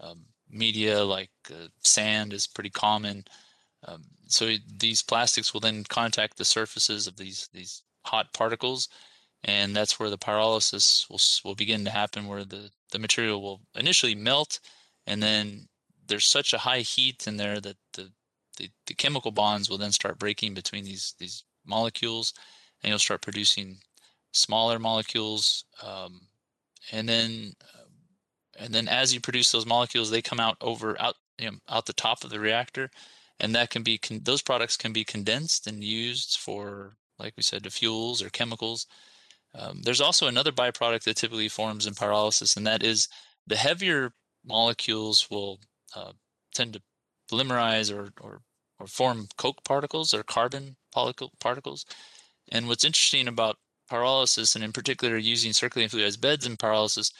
um, 0.00 0.26
media 0.50 1.02
like 1.02 1.30
uh, 1.50 1.68
sand 1.82 2.34
is 2.34 2.46
pretty 2.46 2.68
common 2.68 3.24
um, 3.86 4.02
so 4.26 4.52
these 4.78 5.02
plastics 5.02 5.52
will 5.52 5.60
then 5.60 5.84
contact 5.84 6.36
the 6.36 6.44
surfaces 6.44 7.06
of 7.06 7.16
these 7.16 7.48
these 7.52 7.82
hot 8.04 8.32
particles, 8.32 8.88
and 9.44 9.74
that's 9.74 9.98
where 9.98 10.10
the 10.10 10.18
pyrolysis 10.18 11.08
will 11.08 11.20
will 11.48 11.54
begin 11.54 11.84
to 11.84 11.90
happen, 11.90 12.26
where 12.26 12.44
the 12.44 12.70
the 12.92 12.98
material 12.98 13.40
will 13.40 13.60
initially 13.74 14.14
melt, 14.14 14.60
and 15.06 15.22
then 15.22 15.68
there's 16.06 16.24
such 16.24 16.52
a 16.52 16.58
high 16.58 16.80
heat 16.80 17.26
in 17.26 17.36
there 17.36 17.60
that 17.60 17.76
the 17.94 18.12
the, 18.58 18.70
the 18.86 18.94
chemical 18.94 19.30
bonds 19.30 19.68
will 19.68 19.78
then 19.78 19.92
start 19.92 20.18
breaking 20.18 20.54
between 20.54 20.84
these 20.84 21.14
these 21.18 21.44
molecules, 21.64 22.32
and 22.82 22.90
you'll 22.90 22.98
start 22.98 23.22
producing 23.22 23.78
smaller 24.32 24.78
molecules, 24.78 25.64
um, 25.82 26.22
and 26.90 27.08
then 27.08 27.52
uh, 27.74 27.86
and 28.58 28.74
then 28.74 28.88
as 28.88 29.14
you 29.14 29.20
produce 29.20 29.52
those 29.52 29.66
molecules, 29.66 30.10
they 30.10 30.22
come 30.22 30.40
out 30.40 30.56
over 30.60 31.00
out 31.00 31.14
you 31.38 31.50
know, 31.50 31.56
out 31.68 31.86
the 31.86 31.92
top 31.92 32.24
of 32.24 32.30
the 32.30 32.40
reactor, 32.40 32.90
and 33.40 33.54
that 33.54 33.70
can 33.70 33.82
be 33.82 33.98
con- 33.98 34.20
those 34.22 34.42
products 34.42 34.76
can 34.76 34.92
be 34.92 35.04
condensed 35.04 35.66
and 35.66 35.84
used 35.84 36.38
for 36.38 36.96
like 37.18 37.34
we 37.36 37.42
said 37.42 37.64
to 37.64 37.70
fuels 37.70 38.22
or 38.22 38.28
chemicals. 38.30 38.86
Um, 39.54 39.82
there's 39.82 40.02
also 40.02 40.26
another 40.26 40.52
byproduct 40.52 41.04
that 41.04 41.16
typically 41.16 41.48
forms 41.48 41.86
in 41.86 41.94
pyrolysis 41.94 42.56
and 42.56 42.66
that 42.66 42.82
is 42.82 43.08
the 43.46 43.56
heavier 43.56 44.12
molecules 44.44 45.28
will 45.30 45.60
uh, 45.94 46.12
tend 46.54 46.74
to 46.74 46.82
polymerize 47.30 47.94
or, 47.94 48.10
or, 48.20 48.42
or 48.78 48.86
form 48.86 49.28
coke 49.36 49.64
particles 49.64 50.12
or 50.12 50.22
carbon 50.22 50.76
particles. 51.40 51.84
And 52.52 52.68
what's 52.68 52.84
interesting 52.84 53.28
about 53.28 53.56
pyrolysis 53.90 54.54
and 54.54 54.64
in 54.64 54.72
particular 54.72 55.16
using 55.16 55.52
circulating 55.52 55.96
fluidized 55.96 56.20
beds 56.20 56.46
in 56.46 56.56
pyrolysis 56.56 57.12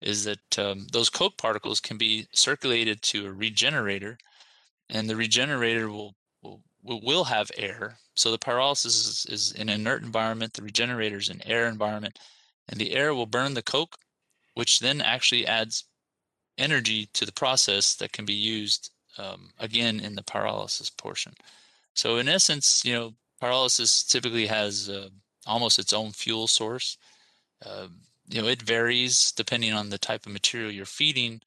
is 0.00 0.24
that 0.24 0.58
um, 0.58 0.86
those 0.92 1.10
coke 1.10 1.38
particles 1.38 1.80
can 1.80 1.96
be 1.96 2.26
circulated 2.32 3.02
to 3.02 3.26
a 3.26 3.32
regenerator 3.32 4.18
and 4.88 5.08
the 5.08 5.16
regenerator 5.16 5.90
will 5.90 6.14
will 6.42 7.00
will 7.02 7.24
have 7.24 7.50
air. 7.56 7.98
So 8.14 8.30
the 8.30 8.38
pyrolysis 8.38 8.86
is, 8.86 9.26
is 9.28 9.52
an 9.52 9.68
inert 9.68 10.02
environment. 10.02 10.52
The 10.52 10.62
regenerator 10.62 11.16
is 11.16 11.28
an 11.28 11.42
air 11.44 11.66
environment, 11.66 12.18
and 12.68 12.78
the 12.78 12.92
air 12.92 13.14
will 13.14 13.26
burn 13.26 13.54
the 13.54 13.62
coke, 13.62 13.96
which 14.54 14.80
then 14.80 15.00
actually 15.00 15.46
adds 15.46 15.84
energy 16.58 17.08
to 17.14 17.26
the 17.26 17.32
process 17.32 17.96
that 17.96 18.12
can 18.12 18.24
be 18.24 18.34
used 18.34 18.90
um, 19.18 19.50
again 19.58 19.98
in 20.00 20.14
the 20.14 20.22
pyrolysis 20.22 20.96
portion. 20.96 21.34
So 21.94 22.16
in 22.18 22.28
essence, 22.28 22.84
you 22.84 22.92
know, 22.94 23.14
pyrolysis 23.42 24.06
typically 24.06 24.46
has 24.46 24.88
uh, 24.88 25.08
almost 25.46 25.78
its 25.78 25.92
own 25.92 26.12
fuel 26.12 26.46
source. 26.46 26.96
Uh, 27.64 27.88
you 28.28 28.42
know, 28.42 28.48
it 28.48 28.62
varies 28.62 29.32
depending 29.32 29.72
on 29.72 29.90
the 29.90 29.98
type 29.98 30.26
of 30.26 30.32
material 30.32 30.70
you're 30.70 30.86
feeding. 30.86 31.40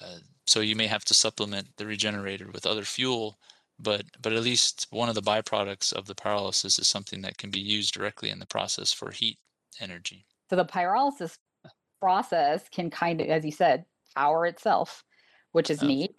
Uh, 0.00 0.18
so 0.46 0.60
you 0.60 0.76
may 0.76 0.86
have 0.86 1.04
to 1.06 1.14
supplement 1.14 1.68
the 1.76 1.86
regenerator 1.86 2.48
with 2.52 2.66
other 2.66 2.84
fuel, 2.84 3.38
but 3.78 4.04
but 4.20 4.32
at 4.32 4.42
least 4.42 4.86
one 4.90 5.08
of 5.08 5.14
the 5.14 5.22
byproducts 5.22 5.92
of 5.92 6.06
the 6.06 6.14
pyrolysis 6.14 6.80
is 6.80 6.86
something 6.86 7.22
that 7.22 7.38
can 7.38 7.50
be 7.50 7.60
used 7.60 7.92
directly 7.92 8.30
in 8.30 8.38
the 8.38 8.46
process 8.46 8.92
for 8.92 9.10
heat 9.10 9.38
energy. 9.80 10.24
So 10.48 10.56
the 10.56 10.64
pyrolysis 10.64 11.36
process 12.00 12.68
can 12.70 12.90
kind 12.90 13.20
of, 13.20 13.28
as 13.28 13.44
you 13.44 13.52
said, 13.52 13.84
power 14.14 14.46
itself, 14.46 15.04
which 15.52 15.70
is 15.70 15.82
neat. 15.82 16.14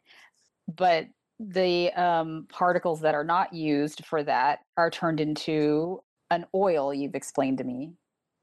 But 0.67 1.07
the 1.39 1.91
um, 1.93 2.47
particles 2.49 3.01
that 3.01 3.15
are 3.15 3.23
not 3.23 3.53
used 3.53 4.05
for 4.05 4.23
that 4.23 4.59
are 4.75 4.89
turned 4.89 5.19
into 5.19 6.01
an 6.29 6.45
oil. 6.53 6.93
You've 6.93 7.15
explained 7.15 7.59
to 7.59 7.63
me, 7.63 7.93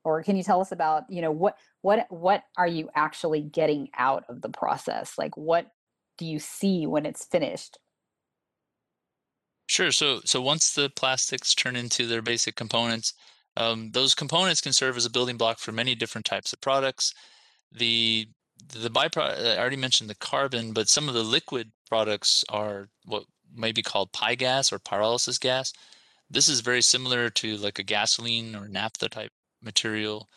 or 0.04 0.22
can 0.22 0.36
you 0.36 0.42
tell 0.42 0.60
us 0.60 0.72
about 0.72 1.04
you 1.08 1.20
know 1.20 1.30
what 1.30 1.56
what 1.82 2.06
what 2.10 2.44
are 2.56 2.66
you 2.66 2.88
actually 2.94 3.42
getting 3.42 3.88
out 3.96 4.24
of 4.28 4.40
the 4.42 4.48
process 4.48 5.14
like 5.18 5.36
what 5.36 5.66
do 6.18 6.24
you 6.24 6.38
see 6.38 6.86
when 6.86 7.06
it's 7.06 7.24
finished? 7.24 7.78
Sure 9.66 9.90
so 9.90 10.20
so 10.24 10.40
once 10.40 10.72
the 10.72 10.90
plastics 10.90 11.54
turn 11.54 11.76
into 11.76 12.06
their 12.06 12.22
basic 12.22 12.54
components 12.54 13.14
um, 13.56 13.90
those 13.92 14.14
components 14.14 14.60
can 14.60 14.72
serve 14.72 14.96
as 14.96 15.06
a 15.06 15.10
building 15.10 15.36
block 15.36 15.58
for 15.58 15.72
many 15.72 15.94
different 15.94 16.24
types 16.24 16.52
of 16.52 16.60
products. 16.60 17.14
The 17.72 18.28
the 18.72 18.88
byproduct 18.88 19.44
i 19.44 19.58
already 19.58 19.76
mentioned 19.76 20.08
the 20.08 20.14
carbon 20.14 20.72
but 20.72 20.88
some 20.88 21.08
of 21.08 21.14
the 21.14 21.24
liquid 21.24 21.72
products 21.88 22.44
are 22.48 22.88
what 23.04 23.24
may 23.54 23.72
be 23.72 23.82
called 23.82 24.12
pygas 24.12 24.72
or 24.72 24.78
pyrolysis 24.78 25.40
gas. 25.40 25.72
This 26.30 26.48
is 26.48 26.60
very 26.60 26.82
similar 26.82 27.30
to 27.30 27.56
like 27.56 27.78
a 27.78 27.82
gasoline 27.82 28.54
or 28.56 28.68
naphtha 28.68 29.08
type 29.08 29.32
material, 29.62 30.28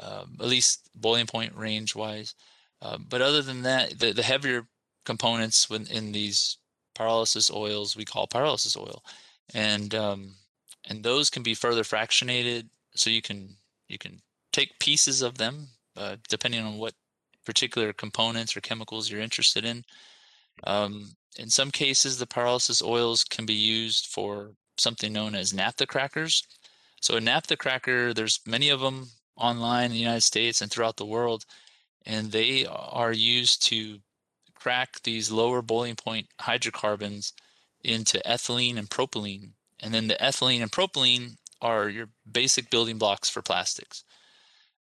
um, 0.00 0.36
at 0.40 0.46
least 0.46 0.88
boiling 0.94 1.26
point 1.26 1.54
range 1.54 1.94
wise. 1.94 2.34
Um, 2.82 3.06
but 3.08 3.22
other 3.22 3.42
than 3.42 3.62
that, 3.62 3.98
the, 3.98 4.12
the 4.12 4.22
heavier 4.22 4.66
components 5.04 5.68
within 5.70 6.12
these 6.12 6.58
pyrolysis 6.94 7.52
oils 7.52 7.96
we 7.96 8.04
call 8.04 8.26
pyrolysis 8.26 8.76
oil, 8.76 9.02
and 9.54 9.94
um, 9.94 10.34
and 10.88 11.02
those 11.02 11.30
can 11.30 11.42
be 11.42 11.54
further 11.54 11.82
fractionated, 11.82 12.68
so 12.94 13.10
you 13.10 13.22
can 13.22 13.56
you 13.88 13.98
can 13.98 14.20
take 14.52 14.78
pieces 14.78 15.22
of 15.22 15.38
them 15.38 15.68
uh, 15.96 16.16
depending 16.28 16.64
on 16.64 16.78
what 16.78 16.94
particular 17.44 17.92
components 17.92 18.56
or 18.56 18.60
chemicals 18.60 19.10
you're 19.10 19.20
interested 19.20 19.64
in. 19.64 19.84
Um, 20.64 21.14
in 21.36 21.50
some 21.50 21.70
cases, 21.70 22.18
the 22.18 22.26
pyrolysis 22.26 22.82
oils 22.82 23.24
can 23.24 23.44
be 23.44 23.54
used 23.54 24.06
for 24.06 24.52
something 24.78 25.12
known 25.12 25.34
as 25.34 25.52
naphtha 25.52 25.86
crackers, 25.86 26.44
so 27.04 27.16
a 27.16 27.20
naphtha 27.20 27.54
cracker, 27.54 28.14
there's 28.14 28.40
many 28.46 28.70
of 28.70 28.80
them 28.80 29.10
online 29.36 29.86
in 29.86 29.90
the 29.92 29.98
United 29.98 30.22
States 30.22 30.62
and 30.62 30.70
throughout 30.70 30.96
the 30.96 31.04
world, 31.04 31.44
and 32.06 32.32
they 32.32 32.64
are 32.66 33.12
used 33.12 33.62
to 33.64 33.98
crack 34.64 35.02
these 35.02 35.30
lower 35.30 35.60
boiling 35.60 35.94
point 35.94 36.26
hydrocarbons 36.40 37.34
into 37.82 38.18
ethylene 38.24 38.78
and 38.78 38.88
propylene. 38.88 39.50
And 39.78 39.92
then 39.92 40.08
the 40.08 40.14
ethylene 40.14 40.62
and 40.62 40.72
propylene 40.72 41.36
are 41.60 41.90
your 41.90 42.08
basic 42.30 42.70
building 42.70 42.96
blocks 42.96 43.28
for 43.28 43.42
plastics. 43.42 44.04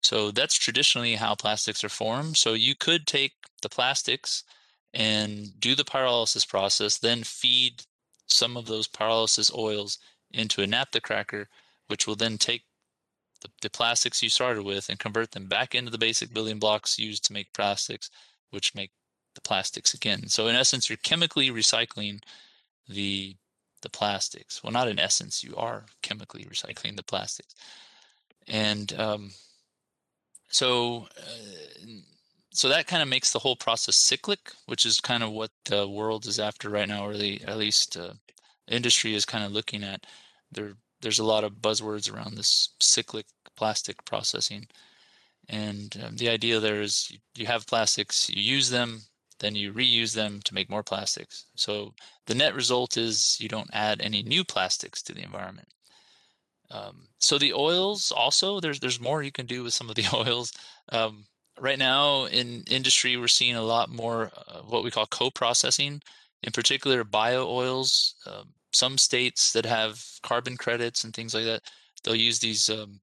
So 0.00 0.30
that's 0.30 0.54
traditionally 0.54 1.16
how 1.16 1.34
plastics 1.34 1.82
are 1.82 1.88
formed. 1.88 2.36
So 2.36 2.52
you 2.52 2.76
could 2.76 3.08
take 3.08 3.32
the 3.60 3.68
plastics 3.68 4.44
and 4.94 5.58
do 5.58 5.74
the 5.74 5.84
pyrolysis 5.84 6.46
process, 6.48 6.98
then 6.98 7.24
feed 7.24 7.82
some 8.28 8.56
of 8.56 8.66
those 8.66 8.86
pyrolysis 8.86 9.52
oils 9.52 9.98
into 10.30 10.62
a 10.62 10.66
naphtha 10.66 11.00
cracker 11.00 11.48
which 11.88 12.06
will 12.06 12.14
then 12.14 12.38
take 12.38 12.62
the, 13.40 13.48
the 13.62 13.70
plastics 13.70 14.22
you 14.22 14.28
started 14.28 14.62
with 14.62 14.88
and 14.88 15.00
convert 15.00 15.32
them 15.32 15.48
back 15.48 15.74
into 15.74 15.90
the 15.90 15.98
basic 15.98 16.32
building 16.32 16.60
blocks 16.60 17.00
used 17.00 17.24
to 17.24 17.32
make 17.32 17.52
plastics, 17.52 18.10
which 18.50 18.76
make 18.76 18.92
the 19.34 19.40
plastics 19.40 19.94
again. 19.94 20.28
So 20.28 20.48
in 20.48 20.56
essence, 20.56 20.88
you're 20.88 20.98
chemically 20.98 21.50
recycling 21.50 22.22
the 22.88 23.36
the 23.82 23.90
plastics. 23.90 24.62
Well, 24.62 24.72
not 24.72 24.88
in 24.88 24.98
essence, 24.98 25.44
you 25.44 25.54
are 25.56 25.84
chemically 26.02 26.44
recycling 26.44 26.96
the 26.96 27.02
plastics. 27.02 27.54
And 28.48 28.92
um, 28.98 29.30
so, 30.48 31.08
uh, 31.18 31.86
so 32.50 32.68
that 32.68 32.86
kind 32.86 33.02
of 33.02 33.08
makes 33.08 33.32
the 33.32 33.38
whole 33.38 33.56
process 33.56 33.96
cyclic, 33.96 34.52
which 34.66 34.86
is 34.86 35.00
kind 35.00 35.22
of 35.22 35.32
what 35.32 35.50
the 35.64 35.88
world 35.88 36.26
is 36.26 36.38
after 36.38 36.70
right 36.70 36.88
now, 36.88 37.06
or 37.06 37.16
the 37.16 37.42
at 37.46 37.58
least 37.58 37.96
uh, 37.96 38.12
industry 38.68 39.14
is 39.14 39.24
kind 39.24 39.44
of 39.44 39.52
looking 39.52 39.82
at. 39.82 40.06
There, 40.50 40.74
there's 41.00 41.18
a 41.18 41.24
lot 41.24 41.44
of 41.44 41.54
buzzwords 41.54 42.12
around 42.12 42.36
this 42.36 42.70
cyclic 42.80 43.26
plastic 43.56 44.04
processing, 44.04 44.66
and 45.48 45.96
um, 46.04 46.16
the 46.16 46.28
idea 46.28 46.60
there 46.60 46.82
is 46.82 47.10
you, 47.10 47.18
you 47.34 47.46
have 47.46 47.66
plastics, 47.66 48.28
you 48.28 48.42
use 48.42 48.70
them, 48.70 49.02
then 49.42 49.56
you 49.56 49.72
reuse 49.72 50.14
them 50.14 50.40
to 50.44 50.54
make 50.54 50.70
more 50.70 50.84
plastics. 50.84 51.46
So 51.56 51.94
the 52.26 52.34
net 52.34 52.54
result 52.54 52.96
is 52.96 53.36
you 53.40 53.48
don't 53.48 53.68
add 53.72 54.00
any 54.00 54.22
new 54.22 54.44
plastics 54.44 55.02
to 55.02 55.12
the 55.12 55.22
environment. 55.22 55.68
Um, 56.70 57.08
so 57.18 57.38
the 57.38 57.52
oils 57.52 58.12
also 58.12 58.60
there's 58.60 58.80
there's 58.80 59.00
more 59.00 59.22
you 59.22 59.32
can 59.32 59.46
do 59.46 59.64
with 59.64 59.74
some 59.74 59.90
of 59.90 59.96
the 59.96 60.06
oils. 60.14 60.52
Um, 60.90 61.26
right 61.60 61.78
now 61.78 62.26
in 62.26 62.62
industry 62.70 63.16
we're 63.16 63.28
seeing 63.28 63.56
a 63.56 63.62
lot 63.62 63.90
more 63.90 64.30
uh, 64.46 64.60
what 64.60 64.84
we 64.84 64.92
call 64.92 65.06
co-processing, 65.06 66.00
in 66.42 66.52
particular 66.52 67.02
bio 67.02 67.46
oils. 67.48 68.14
Um, 68.26 68.54
some 68.72 68.96
states 68.96 69.52
that 69.52 69.66
have 69.66 70.02
carbon 70.22 70.56
credits 70.56 71.04
and 71.04 71.12
things 71.12 71.34
like 71.34 71.44
that, 71.44 71.62
they'll 72.02 72.14
use 72.14 72.38
these 72.38 72.70
um, 72.70 73.00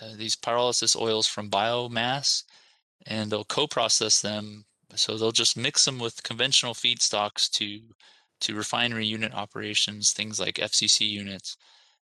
uh, 0.00 0.14
these 0.16 0.36
pyrolysis 0.36 0.98
oils 0.98 1.26
from 1.26 1.50
biomass, 1.50 2.44
and 3.04 3.30
they'll 3.30 3.44
co-process 3.44 4.22
them 4.22 4.64
so 4.96 5.16
they'll 5.16 5.32
just 5.32 5.56
mix 5.56 5.84
them 5.84 5.98
with 5.98 6.22
conventional 6.22 6.74
feedstocks 6.74 7.50
to 7.52 7.80
to 8.40 8.56
refinery 8.56 9.06
unit 9.06 9.32
operations, 9.32 10.12
things 10.12 10.40
like 10.40 10.56
FCC 10.56 11.08
units, 11.08 11.56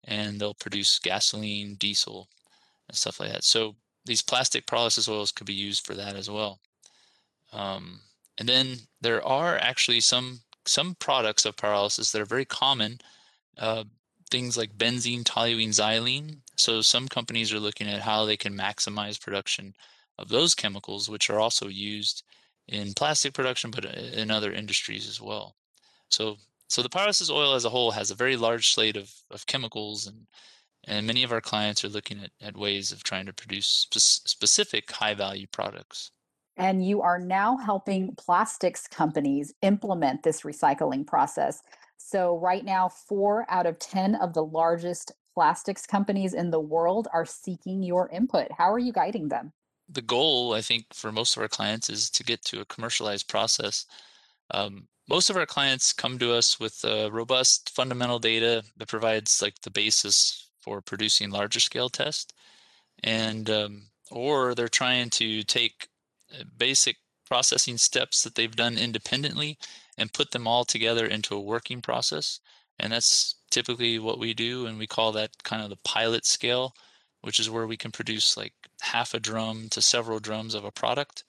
and 0.03 0.41
they'll 0.41 0.55
produce 0.55 0.99
gasoline, 0.99 1.77
diesel, 1.77 2.29
and 2.89 2.97
stuff 2.97 3.21
like 3.21 3.31
that. 3.31 3.45
So 3.45 3.77
these 4.05 4.21
plastic 4.21 4.67
pyrolysis 4.67 5.09
oils 5.09 5.31
could 5.31 5.47
be 5.47 5.55
used 5.55 5.87
for 5.87 5.95
that 5.95 6.17
as 6.17 6.29
well. 6.29 6.59
Um, 7.53 8.01
and 8.37 8.49
then 8.49 8.79
there 9.01 9.25
are 9.25 9.57
actually 9.57 10.01
some 10.01 10.41
some 10.67 10.97
products 10.97 11.45
of 11.45 11.57
pyrolysis 11.57 12.11
that 12.13 12.23
are 12.23 12.27
very 12.27 12.45
common. 12.45 12.99
Uh, 13.57 13.85
things 14.31 14.57
like 14.57 14.77
benzene, 14.77 15.23
toluene, 15.23 15.69
xylene. 15.69 16.39
So 16.57 16.81
some 16.81 17.07
companies 17.09 17.53
are 17.53 17.61
looking 17.61 17.89
at 17.89 18.01
how 18.03 18.25
they 18.25 18.37
can 18.37 18.57
maximize 18.57 19.21
production 19.21 19.75
of 20.19 20.29
those 20.29 20.55
chemicals, 20.55 21.09
which 21.09 21.31
are 21.31 21.39
also 21.39 21.69
used 21.69 22.25
in 22.69 22.95
plastic 22.95 23.35
production, 23.35 23.71
but 23.71 23.85
uh, 23.85 23.89
in 23.89 24.31
other 24.31 24.53
industries 24.53 25.09
as 25.09 25.21
well. 25.21 25.57
So, 26.09 26.37
so 26.69 26.83
the 26.83 26.89
pyrolysis 26.89 27.31
oil 27.31 27.55
as 27.55 27.65
a 27.65 27.71
whole 27.71 27.91
has 27.93 28.11
a 28.11 28.15
very 28.15 28.37
large 28.37 28.73
slate 28.73 28.97
of, 28.97 29.13
of 29.31 29.47
chemicals, 29.47 30.07
and 30.07 30.27
and 30.87 31.07
many 31.07 31.23
of 31.23 31.33
our 31.33 31.41
clients 31.41 31.83
are 31.85 31.89
looking 31.89 32.21
at, 32.23 32.31
at 32.41 32.57
ways 32.57 32.93
of 32.93 33.03
trying 33.03 33.27
to 33.27 33.33
produce 33.33 33.89
spe- 33.91 34.29
specific 34.29 34.91
high 34.91 35.15
value 35.15 35.47
products. 35.51 36.11
And 36.57 36.87
you 36.87 37.03
are 37.03 37.19
now 37.19 37.57
helping 37.57 38.15
plastics 38.17 38.87
companies 38.87 39.53
implement 39.63 40.23
this 40.23 40.43
recycling 40.43 41.07
process. 41.07 41.63
So, 41.97 42.39
right 42.39 42.65
now, 42.65 42.89
four 42.89 43.47
out 43.49 43.67
of 43.67 43.79
10 43.79 44.15
of 44.17 44.35
the 44.35 44.45
largest 44.45 45.13
plastics 45.35 45.85
companies 45.85 46.33
in 46.33 46.51
the 46.51 46.61
world 46.61 47.09
are 47.13 47.25
seeking 47.25 47.83
your 47.83 48.09
input. 48.11 48.53
How 48.53 48.73
are 48.73 48.79
you 48.79 48.93
guiding 48.93 49.29
them? 49.29 49.53
The 49.89 50.03
goal, 50.03 50.55
I 50.55 50.61
think, 50.61 50.87
for 50.93 51.13
most 51.13 51.37
of 51.37 51.43
our 51.43 51.49
clients 51.49 51.91
is 51.91 52.11
to 52.11 52.25
get 52.25 52.45
to 52.47 52.61
a 52.61 52.67
commercialized 52.67 53.29
process. 53.29 53.87
Um, 54.51 54.89
most 55.09 55.31
of 55.31 55.37
our 55.37 55.47
clients 55.47 55.93
come 55.93 56.19
to 56.19 56.33
us 56.33 56.59
with 56.59 56.85
robust 56.85 57.71
fundamental 57.71 58.19
data 58.19 58.65
that 58.77 58.89
provides 58.89 59.43
like 59.43 59.61
the 59.61 59.71
basis 59.71 60.49
for 60.61 60.81
producing 60.81 61.31
larger 61.31 61.61
scale 61.61 61.91
tests, 61.91 62.33
and 63.03 63.51
um, 63.51 63.83
or 64.11 64.55
they're 64.55 64.69
trying 64.69 65.11
to 65.11 65.43
take 65.43 65.89
uh, 66.33 66.45
basic 66.57 66.97
processing 67.27 67.77
steps 67.77 68.23
that 68.23 68.35
they've 68.35 68.57
done 68.57 68.79
independently 68.79 69.59
and 69.99 70.13
put 70.13 70.31
them 70.31 70.47
all 70.47 70.65
together 70.65 71.07
into 71.07 71.35
a 71.35 71.41
working 71.41 71.83
process. 71.83 72.41
And 72.79 72.93
that's 72.93 73.37
typically 73.51 73.99
what 73.99 74.19
we 74.19 74.35
do, 74.35 74.67
and 74.67 74.79
we 74.79 74.87
call 74.87 75.13
that 75.13 75.31
kind 75.43 75.63
of 75.63 75.71
the 75.71 75.79
pilot 75.85 76.27
scale, 76.27 76.75
which 77.25 77.41
is 77.41 77.49
where 77.49 77.67
we 77.67 77.77
can 77.77 77.91
produce 77.91 78.37
like 78.37 78.53
half 78.83 79.15
a 79.15 79.19
drum 79.19 79.69
to 79.71 79.81
several 79.81 80.21
drums 80.21 80.55
of 80.55 80.65
a 80.65 80.71
product. 80.71 81.25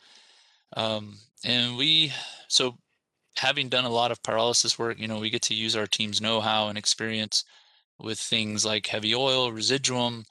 Um, 0.76 1.20
and 1.46 1.78
we, 1.78 2.12
so 2.50 2.76
having 3.38 3.70
done 3.70 3.86
a 3.86 3.90
lot 3.90 4.12
of 4.12 4.22
pyrolysis 4.22 4.78
work, 4.78 5.00
you 5.00 5.08
know, 5.08 5.20
we 5.20 5.30
get 5.30 5.44
to 5.44 5.54
use 5.54 5.74
our 5.74 5.88
team's 5.88 6.20
know-how 6.20 6.68
and 6.68 6.78
experience 6.78 7.46
with 7.98 8.20
things 8.20 8.66
like 8.66 8.88
heavy 8.88 9.16
oil, 9.16 9.54
residuum, 9.54 10.26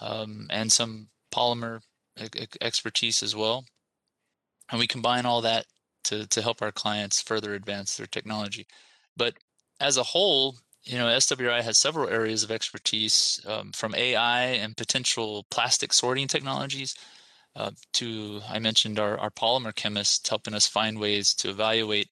um, 0.00 0.48
and 0.50 0.72
some 0.72 1.06
polymer 1.32 1.80
expertise 2.60 3.22
as 3.22 3.36
well. 3.36 3.64
And 4.72 4.80
we 4.80 4.88
combine 4.88 5.26
all 5.26 5.42
that 5.42 5.66
to, 6.04 6.26
to 6.26 6.42
help 6.42 6.60
our 6.60 6.72
clients 6.72 7.22
further 7.22 7.54
advance 7.54 7.96
their 7.96 8.08
technology. 8.08 8.66
But 9.16 9.34
as 9.78 9.96
a 9.96 10.02
whole, 10.02 10.56
you 10.84 10.98
know, 10.98 11.06
SWRI 11.06 11.62
has 11.62 11.78
several 11.78 12.08
areas 12.08 12.42
of 12.42 12.50
expertise 12.50 13.40
um, 13.46 13.72
from 13.72 13.94
AI 13.94 14.42
and 14.42 14.76
potential 14.76 15.46
plastic 15.50 15.92
sorting 15.92 16.28
technologies 16.28 16.94
uh, 17.56 17.70
to, 17.94 18.40
I 18.48 18.58
mentioned 18.58 18.98
our, 18.98 19.18
our 19.18 19.30
polymer 19.30 19.74
chemists 19.74 20.28
helping 20.28 20.54
us 20.54 20.66
find 20.66 20.98
ways 20.98 21.34
to 21.34 21.48
evaluate 21.48 22.08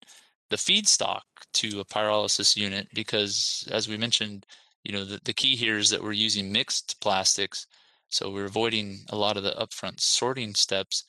the 0.50 0.56
feedstock 0.56 1.22
to 1.54 1.80
a 1.80 1.84
pyrolysis 1.84 2.56
unit 2.56 2.88
because, 2.94 3.68
as 3.70 3.88
we 3.88 3.96
mentioned, 3.96 4.46
you 4.84 4.92
know, 4.92 5.04
the, 5.04 5.20
the 5.24 5.32
key 5.32 5.56
here 5.56 5.76
is 5.78 5.90
that 5.90 6.02
we're 6.02 6.12
using 6.12 6.52
mixed 6.52 7.00
plastics. 7.00 7.66
So 8.08 8.30
we're 8.30 8.46
avoiding 8.46 9.00
a 9.10 9.16
lot 9.16 9.36
of 9.36 9.42
the 9.42 9.52
upfront 9.52 10.00
sorting 10.00 10.54
steps. 10.54 11.04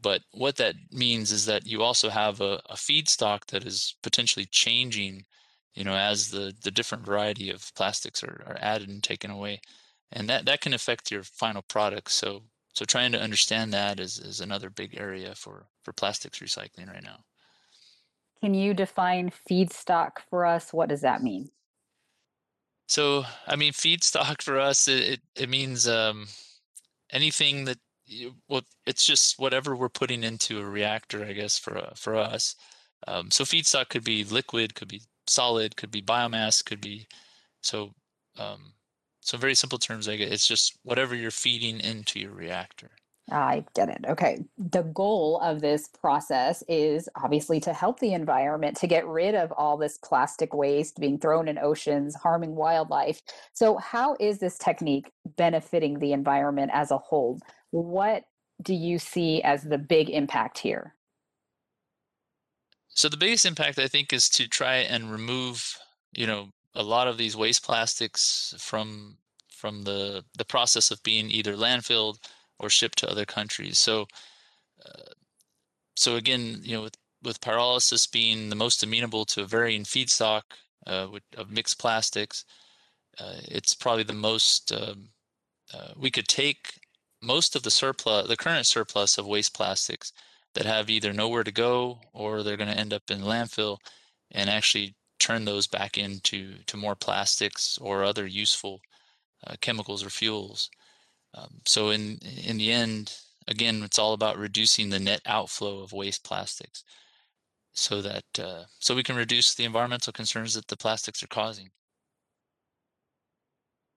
But 0.00 0.22
what 0.32 0.56
that 0.56 0.74
means 0.92 1.32
is 1.32 1.46
that 1.46 1.66
you 1.66 1.82
also 1.82 2.08
have 2.10 2.40
a, 2.40 2.60
a 2.66 2.74
feedstock 2.74 3.46
that 3.46 3.64
is 3.64 3.96
potentially 4.02 4.46
changing 4.46 5.24
you 5.74 5.84
know, 5.84 5.94
as 5.94 6.30
the 6.30 6.54
the 6.62 6.70
different 6.70 7.04
variety 7.04 7.50
of 7.50 7.72
plastics 7.74 8.22
are, 8.22 8.42
are 8.46 8.58
added 8.60 8.88
and 8.88 9.02
taken 9.02 9.30
away, 9.30 9.60
and 10.12 10.28
that 10.28 10.46
that 10.46 10.60
can 10.60 10.74
affect 10.74 11.10
your 11.10 11.22
final 11.22 11.62
product. 11.62 12.10
So 12.10 12.42
so 12.72 12.84
trying 12.84 13.12
to 13.12 13.20
understand 13.20 13.72
that 13.72 14.00
is 14.00 14.18
is 14.18 14.40
another 14.40 14.70
big 14.70 14.98
area 14.98 15.34
for 15.34 15.66
for 15.82 15.92
plastics 15.92 16.38
recycling 16.38 16.88
right 16.88 17.02
now. 17.02 17.24
Can 18.42 18.54
you 18.54 18.72
define 18.74 19.30
feedstock 19.48 20.12
for 20.28 20.46
us? 20.46 20.72
What 20.72 20.88
does 20.88 21.02
that 21.02 21.22
mean? 21.22 21.50
So 22.88 23.24
I 23.46 23.56
mean, 23.56 23.72
feedstock 23.72 24.42
for 24.42 24.58
us 24.58 24.88
it 24.88 25.02
it, 25.02 25.20
it 25.36 25.48
means 25.48 25.86
um, 25.86 26.26
anything 27.12 27.64
that 27.66 27.78
you, 28.06 28.34
well, 28.48 28.62
it's 28.86 29.04
just 29.04 29.38
whatever 29.38 29.76
we're 29.76 29.88
putting 29.88 30.24
into 30.24 30.58
a 30.60 30.64
reactor, 30.64 31.24
I 31.24 31.32
guess 31.32 31.58
for 31.58 31.78
uh, 31.78 31.94
for 31.94 32.16
us. 32.16 32.56
Um, 33.06 33.30
so 33.30 33.44
feedstock 33.44 33.88
could 33.88 34.04
be 34.04 34.24
liquid, 34.24 34.74
could 34.74 34.88
be 34.88 35.02
solid, 35.30 35.76
could 35.76 35.90
be 35.90 36.02
biomass, 36.02 36.64
could 36.64 36.80
be 36.80 37.06
so. 37.62 37.94
Um, 38.38 38.72
so 39.22 39.36
very 39.36 39.54
simple 39.54 39.78
terms, 39.78 40.08
I 40.08 40.16
guess 40.16 40.30
it's 40.30 40.46
just 40.46 40.78
whatever 40.82 41.14
you're 41.14 41.30
feeding 41.30 41.78
into 41.80 42.18
your 42.18 42.32
reactor. 42.32 42.90
I 43.30 43.64
get 43.74 43.88
it. 43.88 44.04
Okay. 44.08 44.44
The 44.58 44.82
goal 44.82 45.38
of 45.40 45.60
this 45.60 45.88
process 45.88 46.64
is 46.68 47.08
obviously 47.22 47.60
to 47.60 47.72
help 47.72 48.00
the 48.00 48.12
environment 48.12 48.76
to 48.78 48.86
get 48.86 49.06
rid 49.06 49.34
of 49.34 49.52
all 49.52 49.76
this 49.76 49.98
plastic 49.98 50.52
waste 50.52 50.98
being 50.98 51.18
thrown 51.18 51.48
in 51.48 51.58
oceans, 51.58 52.16
harming 52.16 52.56
wildlife. 52.56 53.22
So, 53.52 53.76
how 53.76 54.16
is 54.18 54.38
this 54.38 54.58
technique 54.58 55.12
benefiting 55.36 55.98
the 55.98 56.12
environment 56.12 56.70
as 56.74 56.90
a 56.90 56.98
whole? 56.98 57.38
What 57.70 58.24
do 58.62 58.74
you 58.74 58.98
see 58.98 59.42
as 59.42 59.62
the 59.62 59.78
big 59.78 60.10
impact 60.10 60.58
here? 60.58 60.94
So 63.00 63.08
the 63.08 63.16
biggest 63.16 63.46
impact 63.46 63.78
I 63.78 63.88
think 63.88 64.12
is 64.12 64.28
to 64.28 64.46
try 64.46 64.74
and 64.74 65.10
remove, 65.10 65.78
you 66.12 66.26
know, 66.26 66.50
a 66.74 66.82
lot 66.82 67.08
of 67.08 67.16
these 67.16 67.34
waste 67.34 67.64
plastics 67.64 68.54
from 68.58 69.16
from 69.48 69.84
the 69.84 70.22
the 70.36 70.44
process 70.44 70.90
of 70.90 71.02
being 71.02 71.30
either 71.30 71.54
landfilled 71.56 72.18
or 72.58 72.68
shipped 72.68 72.98
to 72.98 73.10
other 73.10 73.24
countries. 73.24 73.78
So 73.78 74.06
uh, 74.84 75.14
so 75.96 76.16
again, 76.16 76.60
you 76.62 76.76
know, 76.76 76.82
with 76.82 76.96
with 77.22 77.40
pyrolysis 77.40 78.04
being 78.12 78.50
the 78.50 78.62
most 78.64 78.82
amenable 78.82 79.24
to 79.24 79.44
a 79.44 79.46
varying 79.46 79.84
feedstock 79.84 80.42
uh, 80.86 81.06
with, 81.10 81.22
of 81.38 81.50
mixed 81.50 81.78
plastics, 81.78 82.44
uh, 83.18 83.36
it's 83.44 83.74
probably 83.74 84.04
the 84.04 84.12
most 84.12 84.72
um, 84.72 85.08
uh, 85.72 85.92
we 85.96 86.10
could 86.10 86.28
take 86.28 86.80
most 87.22 87.56
of 87.56 87.62
the 87.62 87.70
surplus, 87.70 88.28
the 88.28 88.36
current 88.36 88.66
surplus 88.66 89.16
of 89.16 89.26
waste 89.26 89.54
plastics, 89.54 90.12
that 90.54 90.66
have 90.66 90.90
either 90.90 91.12
nowhere 91.12 91.44
to 91.44 91.52
go 91.52 92.00
or 92.12 92.42
they're 92.42 92.56
going 92.56 92.70
to 92.70 92.78
end 92.78 92.92
up 92.92 93.10
in 93.10 93.20
landfill 93.22 93.78
and 94.32 94.50
actually 94.50 94.94
turn 95.18 95.44
those 95.44 95.66
back 95.66 95.98
into 95.98 96.58
to 96.66 96.76
more 96.76 96.96
plastics 96.96 97.78
or 97.78 98.04
other 98.04 98.26
useful 98.26 98.80
uh, 99.46 99.54
chemicals 99.60 100.04
or 100.04 100.10
fuels. 100.10 100.70
Um, 101.34 101.60
so 101.66 101.90
in 101.90 102.18
in 102.18 102.58
the 102.58 102.72
end, 102.72 103.14
again, 103.48 103.82
it's 103.84 103.98
all 103.98 104.12
about 104.14 104.38
reducing 104.38 104.90
the 104.90 105.00
net 105.00 105.22
outflow 105.26 105.80
of 105.80 105.92
waste 105.92 106.24
plastics. 106.24 106.84
so 107.72 108.00
that 108.02 108.24
uh, 108.38 108.64
so 108.78 108.94
we 108.94 109.02
can 109.02 109.16
reduce 109.16 109.54
the 109.54 109.64
environmental 109.64 110.12
concerns 110.12 110.54
that 110.54 110.68
the 110.68 110.76
plastics 110.76 111.22
are 111.22 111.26
causing. 111.28 111.70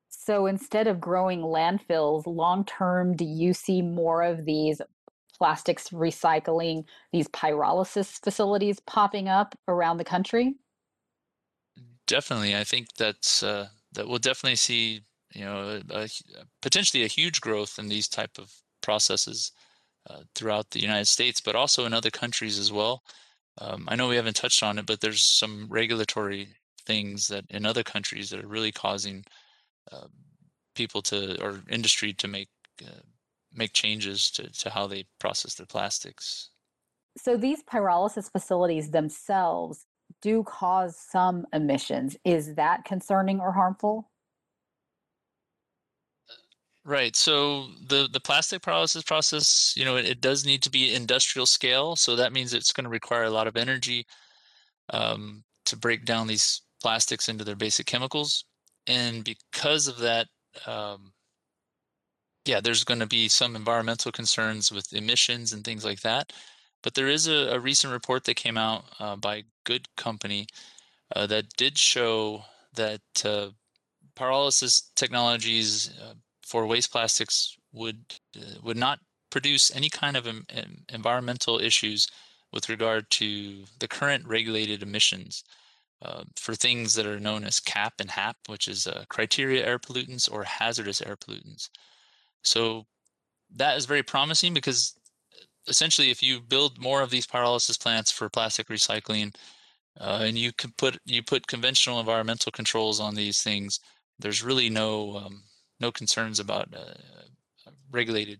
So 0.09 0.45
instead 0.45 0.87
of 0.87 1.01
growing 1.01 1.41
landfills 1.41 2.25
long 2.25 2.65
term, 2.65 3.15
do 3.15 3.25
you 3.25 3.53
see 3.53 3.81
more 3.81 4.23
of 4.23 4.45
these 4.45 4.81
plastics 5.43 5.89
recycling, 5.89 6.85
these 7.11 7.27
pyrolysis 7.27 8.23
facilities 8.23 8.79
popping 8.79 9.27
up 9.27 9.55
around 9.67 9.97
the 9.97 10.05
country? 10.05 10.55
Definitely, 12.07 12.55
I 12.55 12.63
think 12.63 12.87
that's 12.97 13.43
uh, 13.43 13.67
that 13.91 14.07
we'll 14.07 14.19
definitely 14.19 14.55
see 14.55 15.01
you 15.33 15.43
know 15.43 15.81
a, 15.89 16.03
a, 16.03 16.07
potentially 16.61 17.03
a 17.03 17.07
huge 17.07 17.41
growth 17.41 17.77
in 17.77 17.89
these 17.89 18.07
type 18.07 18.37
of 18.37 18.53
processes 18.81 19.51
uh, 20.09 20.21
throughout 20.33 20.71
the 20.71 20.81
United 20.81 21.07
States, 21.07 21.41
but 21.41 21.57
also 21.57 21.85
in 21.85 21.93
other 21.93 22.09
countries 22.09 22.57
as 22.57 22.71
well. 22.71 23.03
Um, 23.57 23.83
I 23.89 23.97
know 23.97 24.07
we 24.07 24.15
haven't 24.15 24.37
touched 24.37 24.63
on 24.63 24.79
it, 24.79 24.85
but 24.85 25.01
there's 25.01 25.25
some 25.25 25.67
regulatory 25.69 26.47
things 26.85 27.27
that 27.27 27.43
in 27.49 27.65
other 27.65 27.83
countries 27.83 28.29
that 28.29 28.41
are 28.45 28.47
really 28.47 28.71
causing 28.71 29.25
uh, 29.91 30.07
people 30.73 31.01
to 31.01 31.37
or 31.43 31.59
industry 31.69 32.13
to 32.13 32.29
make 32.29 32.47
uh, 32.81 33.01
make 33.53 33.73
changes 33.73 34.31
to, 34.31 34.51
to 34.51 34.69
how 34.69 34.87
they 34.87 35.05
process 35.19 35.55
their 35.55 35.65
plastics. 35.65 36.49
So 37.17 37.37
these 37.37 37.63
pyrolysis 37.63 38.31
facilities 38.31 38.91
themselves 38.91 39.85
do 40.21 40.43
cause 40.43 40.97
some 40.97 41.45
emissions. 41.53 42.17
Is 42.25 42.55
that 42.55 42.85
concerning 42.85 43.39
or 43.39 43.51
harmful? 43.51 44.09
Right. 46.85 47.15
So 47.15 47.67
the 47.87 48.09
the 48.11 48.19
plastic 48.19 48.61
pyrolysis 48.61 49.05
process, 49.05 49.73
you 49.77 49.85
know, 49.85 49.95
it, 49.95 50.05
it 50.05 50.21
does 50.21 50.45
need 50.45 50.61
to 50.63 50.69
be 50.69 50.93
industrial 50.93 51.45
scale. 51.45 51.95
So 51.95 52.15
that 52.17 52.33
means 52.33 52.53
it's 52.53 52.73
going 52.73 52.83
to 52.83 52.89
require 52.89 53.23
a 53.23 53.29
lot 53.29 53.47
of 53.47 53.55
energy 53.55 54.05
um, 54.89 55.43
to 55.65 55.77
break 55.77 56.03
down 56.03 56.27
these 56.27 56.61
plastics 56.81 57.29
into 57.29 57.45
their 57.45 57.55
basic 57.55 57.85
chemicals. 57.85 58.43
And 58.85 59.23
because 59.23 59.87
of 59.87 59.97
that, 59.99 60.27
um, 60.67 61.13
yeah, 62.45 62.59
there's 62.59 62.83
going 62.83 62.99
to 62.99 63.07
be 63.07 63.29
some 63.29 63.55
environmental 63.55 64.11
concerns 64.11 64.71
with 64.71 64.93
emissions 64.93 65.53
and 65.53 65.63
things 65.63 65.85
like 65.85 66.01
that. 66.01 66.33
But 66.81 66.95
there 66.95 67.07
is 67.07 67.27
a, 67.27 67.55
a 67.55 67.59
recent 67.59 67.93
report 67.93 68.25
that 68.25 68.35
came 68.35 68.57
out 68.57 68.85
uh, 68.99 69.15
by 69.15 69.43
Good 69.63 69.87
Company 69.95 70.47
uh, 71.15 71.27
that 71.27 71.55
did 71.57 71.77
show 71.77 72.43
that 72.75 73.01
uh, 73.23 73.49
pyrolysis 74.15 74.83
technologies 74.95 75.91
uh, 76.01 76.13
for 76.45 76.67
waste 76.67 76.91
plastics 76.91 77.55
would 77.71 78.03
uh, 78.37 78.59
would 78.61 78.77
not 78.77 78.99
produce 79.29 79.73
any 79.75 79.89
kind 79.89 80.17
of 80.17 80.27
em- 80.27 80.45
environmental 80.89 81.59
issues 81.59 82.07
with 82.51 82.69
regard 82.69 83.09
to 83.09 83.63
the 83.79 83.87
current 83.87 84.27
regulated 84.27 84.83
emissions 84.83 85.43
uh, 86.03 86.23
for 86.35 86.53
things 86.53 86.93
that 86.93 87.07
are 87.07 87.19
known 87.19 87.43
as 87.43 87.59
CAP 87.59 87.93
and 87.99 88.11
HAP, 88.11 88.35
which 88.47 88.67
is 88.67 88.87
criteria 89.09 89.65
air 89.65 89.79
pollutants 89.79 90.31
or 90.31 90.43
hazardous 90.43 91.01
air 91.01 91.15
pollutants. 91.15 91.69
So 92.43 92.85
that 93.55 93.77
is 93.77 93.85
very 93.85 94.03
promising 94.03 94.53
because 94.53 94.95
essentially, 95.67 96.11
if 96.11 96.21
you 96.21 96.41
build 96.41 96.77
more 96.77 97.01
of 97.01 97.09
these 97.09 97.27
pyrolysis 97.27 97.79
plants 97.79 98.11
for 98.11 98.29
plastic 98.29 98.67
recycling, 98.67 99.35
uh, 99.99 100.21
and 100.23 100.37
you 100.37 100.51
can 100.53 100.73
put 100.77 100.97
you 101.05 101.21
put 101.21 101.47
conventional 101.47 101.99
environmental 101.99 102.51
controls 102.51 102.99
on 102.99 103.15
these 103.15 103.41
things, 103.41 103.79
there's 104.19 104.43
really 104.43 104.69
no 104.69 105.17
um, 105.17 105.43
no 105.79 105.91
concerns 105.91 106.39
about 106.39 106.67
uh, 106.75 107.71
regulated 107.91 108.39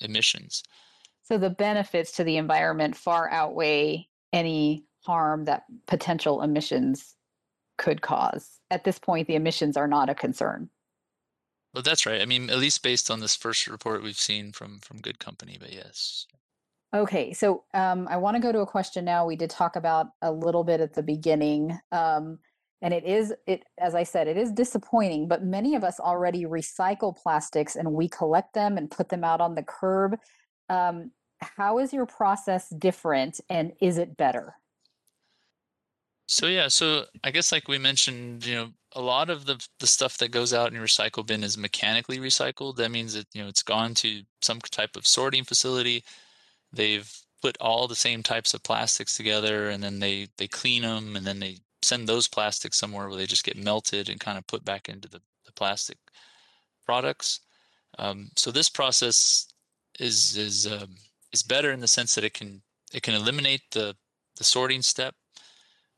emissions. 0.00 0.62
So 1.22 1.38
the 1.38 1.50
benefits 1.50 2.12
to 2.12 2.24
the 2.24 2.36
environment 2.36 2.96
far 2.96 3.30
outweigh 3.30 4.08
any 4.32 4.84
harm 5.00 5.44
that 5.46 5.64
potential 5.86 6.42
emissions 6.42 7.14
could 7.78 8.02
cause. 8.02 8.60
At 8.70 8.84
this 8.84 8.98
point, 8.98 9.26
the 9.26 9.34
emissions 9.34 9.76
are 9.76 9.88
not 9.88 10.10
a 10.10 10.14
concern. 10.14 10.68
Well, 11.74 11.82
that's 11.82 12.06
right. 12.06 12.22
I 12.22 12.24
mean, 12.24 12.50
at 12.50 12.58
least 12.58 12.84
based 12.84 13.10
on 13.10 13.18
this 13.18 13.34
first 13.34 13.66
report 13.66 14.04
we've 14.04 14.18
seen 14.18 14.52
from 14.52 14.78
from 14.78 15.00
Good 15.00 15.18
Company, 15.18 15.56
but 15.58 15.72
yes. 15.72 16.26
Okay, 16.94 17.32
so 17.32 17.64
um, 17.74 18.06
I 18.08 18.16
want 18.16 18.36
to 18.36 18.40
go 18.40 18.52
to 18.52 18.60
a 18.60 18.66
question 18.66 19.04
now. 19.04 19.26
We 19.26 19.34
did 19.34 19.50
talk 19.50 19.74
about 19.74 20.06
a 20.22 20.30
little 20.30 20.62
bit 20.62 20.80
at 20.80 20.94
the 20.94 21.02
beginning, 21.02 21.76
um, 21.90 22.38
and 22.80 22.94
it 22.94 23.04
is 23.04 23.34
it 23.48 23.64
as 23.78 23.96
I 23.96 24.04
said, 24.04 24.28
it 24.28 24.36
is 24.36 24.52
disappointing. 24.52 25.26
But 25.26 25.42
many 25.42 25.74
of 25.74 25.82
us 25.82 25.98
already 25.98 26.44
recycle 26.44 27.16
plastics, 27.16 27.74
and 27.74 27.92
we 27.92 28.08
collect 28.08 28.54
them 28.54 28.78
and 28.78 28.88
put 28.88 29.08
them 29.08 29.24
out 29.24 29.40
on 29.40 29.56
the 29.56 29.64
curb. 29.64 30.16
Um, 30.68 31.10
how 31.40 31.80
is 31.80 31.92
your 31.92 32.06
process 32.06 32.68
different, 32.68 33.40
and 33.50 33.72
is 33.80 33.98
it 33.98 34.16
better? 34.16 34.54
So 36.26 36.46
yeah, 36.46 36.68
so 36.68 37.04
I 37.22 37.30
guess 37.30 37.52
like 37.52 37.68
we 37.68 37.78
mentioned, 37.78 38.46
you 38.46 38.54
know, 38.54 38.72
a 38.92 39.00
lot 39.00 39.28
of 39.30 39.44
the 39.46 39.64
the 39.80 39.86
stuff 39.86 40.18
that 40.18 40.30
goes 40.30 40.54
out 40.54 40.68
in 40.68 40.74
your 40.74 40.86
recycle 40.86 41.26
bin 41.26 41.44
is 41.44 41.58
mechanically 41.58 42.18
recycled. 42.18 42.76
That 42.76 42.90
means 42.90 43.14
that 43.14 43.26
you 43.34 43.42
know 43.42 43.48
it's 43.48 43.62
gone 43.62 43.94
to 43.96 44.22
some 44.40 44.60
type 44.60 44.96
of 44.96 45.06
sorting 45.06 45.44
facility. 45.44 46.04
They've 46.72 47.10
put 47.42 47.56
all 47.60 47.88
the 47.88 47.94
same 47.96 48.22
types 48.22 48.54
of 48.54 48.62
plastics 48.62 49.16
together, 49.16 49.68
and 49.68 49.82
then 49.82 50.00
they 50.00 50.28
they 50.38 50.48
clean 50.48 50.82
them, 50.82 51.16
and 51.16 51.26
then 51.26 51.40
they 51.40 51.58
send 51.82 52.08
those 52.08 52.28
plastics 52.28 52.78
somewhere 52.78 53.08
where 53.08 53.18
they 53.18 53.26
just 53.26 53.44
get 53.44 53.56
melted 53.56 54.08
and 54.08 54.20
kind 54.20 54.38
of 54.38 54.46
put 54.46 54.64
back 54.64 54.88
into 54.88 55.08
the, 55.08 55.20
the 55.44 55.52
plastic 55.52 55.98
products. 56.86 57.40
Um, 57.98 58.30
so 58.36 58.50
this 58.50 58.70
process 58.70 59.48
is 60.00 60.36
is 60.36 60.66
um, 60.66 60.96
is 61.32 61.42
better 61.42 61.70
in 61.70 61.80
the 61.80 61.88
sense 61.88 62.14
that 62.14 62.24
it 62.24 62.34
can 62.34 62.62
it 62.94 63.02
can 63.02 63.14
eliminate 63.14 63.62
the 63.72 63.96
the 64.36 64.44
sorting 64.44 64.82
step 64.82 65.14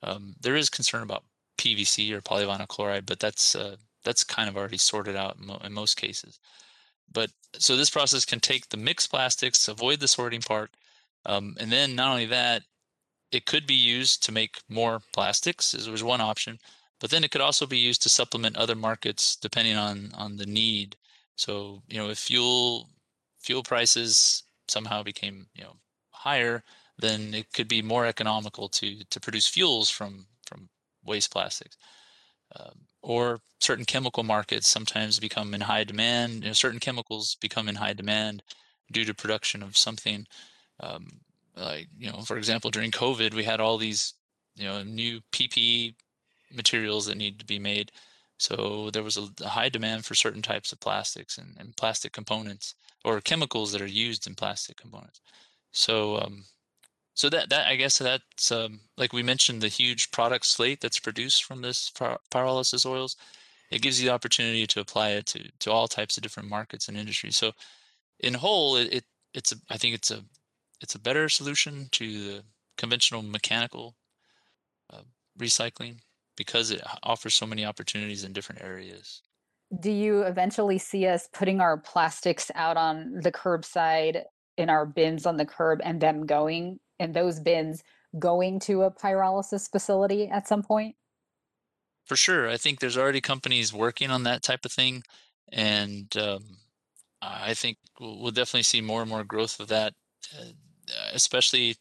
um, 0.06 0.34
there 0.40 0.56
is 0.56 0.70
concern 0.70 1.02
about 1.02 1.24
PVC 1.58 2.12
or 2.12 2.20
polyvinyl 2.20 2.68
chloride, 2.68 3.06
but 3.06 3.18
that's 3.18 3.54
uh, 3.54 3.76
that's 4.04 4.24
kind 4.24 4.48
of 4.48 4.56
already 4.56 4.78
sorted 4.78 5.16
out 5.16 5.36
in, 5.38 5.46
mo- 5.46 5.60
in, 5.64 5.72
most 5.72 5.96
cases. 5.96 6.38
But 7.12 7.30
so 7.58 7.76
this 7.76 7.90
process 7.90 8.24
can 8.24 8.40
take 8.40 8.68
the 8.68 8.76
mixed 8.76 9.10
plastics, 9.10 9.68
avoid 9.68 10.00
the 10.00 10.08
sorting 10.08 10.42
part, 10.42 10.70
um, 11.24 11.56
and 11.58 11.72
then 11.72 11.94
not 11.94 12.10
only 12.10 12.26
that, 12.26 12.62
it 13.32 13.46
could 13.46 13.66
be 13.66 13.74
used 13.74 14.22
to 14.24 14.32
make 14.32 14.58
more 14.68 15.00
plastics. 15.12 15.74
As 15.74 15.88
was 15.88 16.04
one 16.04 16.20
option, 16.20 16.58
but 17.00 17.10
then 17.10 17.24
it 17.24 17.30
could 17.30 17.40
also 17.40 17.66
be 17.66 17.78
used 17.78 18.02
to 18.02 18.08
supplement 18.08 18.56
other 18.56 18.76
markets 18.76 19.36
depending 19.36 19.76
on 19.76 20.12
on 20.14 20.36
the 20.36 20.46
need. 20.46 20.96
So 21.36 21.82
you 21.88 21.98
know, 21.98 22.10
if 22.10 22.18
fuel 22.18 22.90
fuel 23.40 23.62
prices 23.62 24.44
somehow 24.68 25.02
became 25.02 25.46
you 25.54 25.64
know 25.64 25.76
higher, 26.10 26.62
then 26.98 27.34
it 27.34 27.52
could 27.52 27.68
be 27.68 27.82
more 27.82 28.06
economical 28.06 28.68
to 28.70 29.04
to 29.04 29.20
produce 29.20 29.48
fuels 29.48 29.90
from 29.90 30.26
from 30.46 30.68
waste 31.04 31.30
plastics. 31.30 31.76
Um, 32.54 32.86
or 33.02 33.40
certain 33.60 33.84
chemical 33.84 34.22
markets 34.22 34.68
sometimes 34.68 35.20
become 35.20 35.54
in 35.54 35.60
high 35.60 35.84
demand. 35.84 36.42
You 36.42 36.50
know, 36.50 36.52
certain 36.52 36.80
chemicals 36.80 37.36
become 37.40 37.68
in 37.68 37.76
high 37.76 37.92
demand 37.92 38.42
due 38.92 39.04
to 39.04 39.14
production 39.14 39.62
of 39.62 39.76
something. 39.76 40.26
Um, 40.80 41.20
like 41.56 41.88
you 41.98 42.10
know, 42.10 42.20
for 42.22 42.36
example, 42.36 42.70
during 42.70 42.90
COVID, 42.90 43.34
we 43.34 43.44
had 43.44 43.60
all 43.60 43.78
these 43.78 44.14
you 44.56 44.64
know 44.64 44.82
new 44.82 45.20
PPE 45.32 45.94
materials 46.54 47.06
that 47.06 47.16
needed 47.16 47.40
to 47.40 47.46
be 47.46 47.58
made. 47.58 47.92
So 48.38 48.90
there 48.92 49.02
was 49.02 49.16
a, 49.16 49.28
a 49.42 49.48
high 49.48 49.68
demand 49.68 50.04
for 50.04 50.14
certain 50.14 50.42
types 50.42 50.70
of 50.72 50.80
plastics 50.80 51.38
and, 51.38 51.56
and, 51.58 51.74
plastic 51.74 52.12
components 52.12 52.74
or 53.02 53.20
chemicals 53.22 53.72
that 53.72 53.80
are 53.80 53.86
used 53.86 54.26
in 54.26 54.34
plastic 54.34 54.76
components. 54.76 55.22
So 55.72 56.18
um, 56.18 56.44
so 57.16 57.30
that 57.30 57.48
that 57.48 57.66
I 57.66 57.76
guess 57.76 57.98
that's 57.98 58.52
um, 58.52 58.80
like 58.98 59.14
we 59.14 59.22
mentioned 59.22 59.62
the 59.62 59.68
huge 59.68 60.10
product 60.10 60.44
slate 60.44 60.82
that's 60.82 61.00
produced 61.00 61.44
from 61.44 61.62
this 61.62 61.90
pyrolysis 61.90 62.84
oils. 62.84 63.16
It 63.70 63.82
gives 63.82 64.00
you 64.00 64.08
the 64.08 64.14
opportunity 64.14 64.66
to 64.66 64.80
apply 64.80 65.10
it 65.10 65.26
to 65.28 65.50
to 65.60 65.72
all 65.72 65.88
types 65.88 66.18
of 66.18 66.22
different 66.22 66.50
markets 66.50 66.88
and 66.88 66.96
industries. 66.96 67.36
So 67.36 67.52
in 68.20 68.34
whole, 68.34 68.76
it, 68.76 68.92
it 68.92 69.04
it's 69.32 69.52
a 69.52 69.56
I 69.70 69.78
think 69.78 69.94
it's 69.94 70.10
a 70.10 70.22
it's 70.82 70.94
a 70.94 71.00
better 71.00 71.30
solution 71.30 71.88
to 71.92 72.24
the 72.24 72.44
conventional 72.76 73.22
mechanical 73.22 73.96
uh, 74.92 75.00
recycling 75.38 76.00
because 76.36 76.70
it 76.70 76.82
offers 77.02 77.32
so 77.32 77.46
many 77.46 77.64
opportunities 77.64 78.24
in 78.24 78.34
different 78.34 78.60
areas. 78.60 79.22
Do 79.80 79.90
you 79.90 80.20
eventually 80.22 80.76
see 80.76 81.06
us 81.06 81.30
putting 81.32 81.62
our 81.62 81.78
plastics 81.78 82.50
out 82.54 82.76
on 82.76 83.20
the 83.22 83.32
curbside 83.32 84.24
in 84.58 84.68
our 84.68 84.84
bins 84.84 85.24
on 85.24 85.38
the 85.38 85.46
curb 85.46 85.80
and 85.82 85.98
them 85.98 86.26
going 86.26 86.78
and 86.98 87.14
those 87.14 87.40
bins 87.40 87.82
going 88.18 88.60
to 88.60 88.82
a 88.82 88.90
pyrolysis 88.90 89.70
facility 89.70 90.28
at 90.28 90.48
some 90.48 90.62
point? 90.62 90.96
For 92.04 92.16
sure. 92.16 92.48
I 92.48 92.56
think 92.56 92.78
there's 92.78 92.96
already 92.96 93.20
companies 93.20 93.72
working 93.72 94.10
on 94.10 94.22
that 94.22 94.42
type 94.42 94.64
of 94.64 94.72
thing. 94.72 95.02
And 95.52 96.14
um, 96.16 96.58
I 97.20 97.54
think 97.54 97.78
we'll, 98.00 98.30
definitely 98.30 98.62
see 98.62 98.80
more 98.80 99.00
and 99.00 99.10
more 99.10 99.24
growth 99.24 99.58
of 99.60 99.68
that, 99.68 99.94
uh, 100.38 100.50
especially 101.12 101.76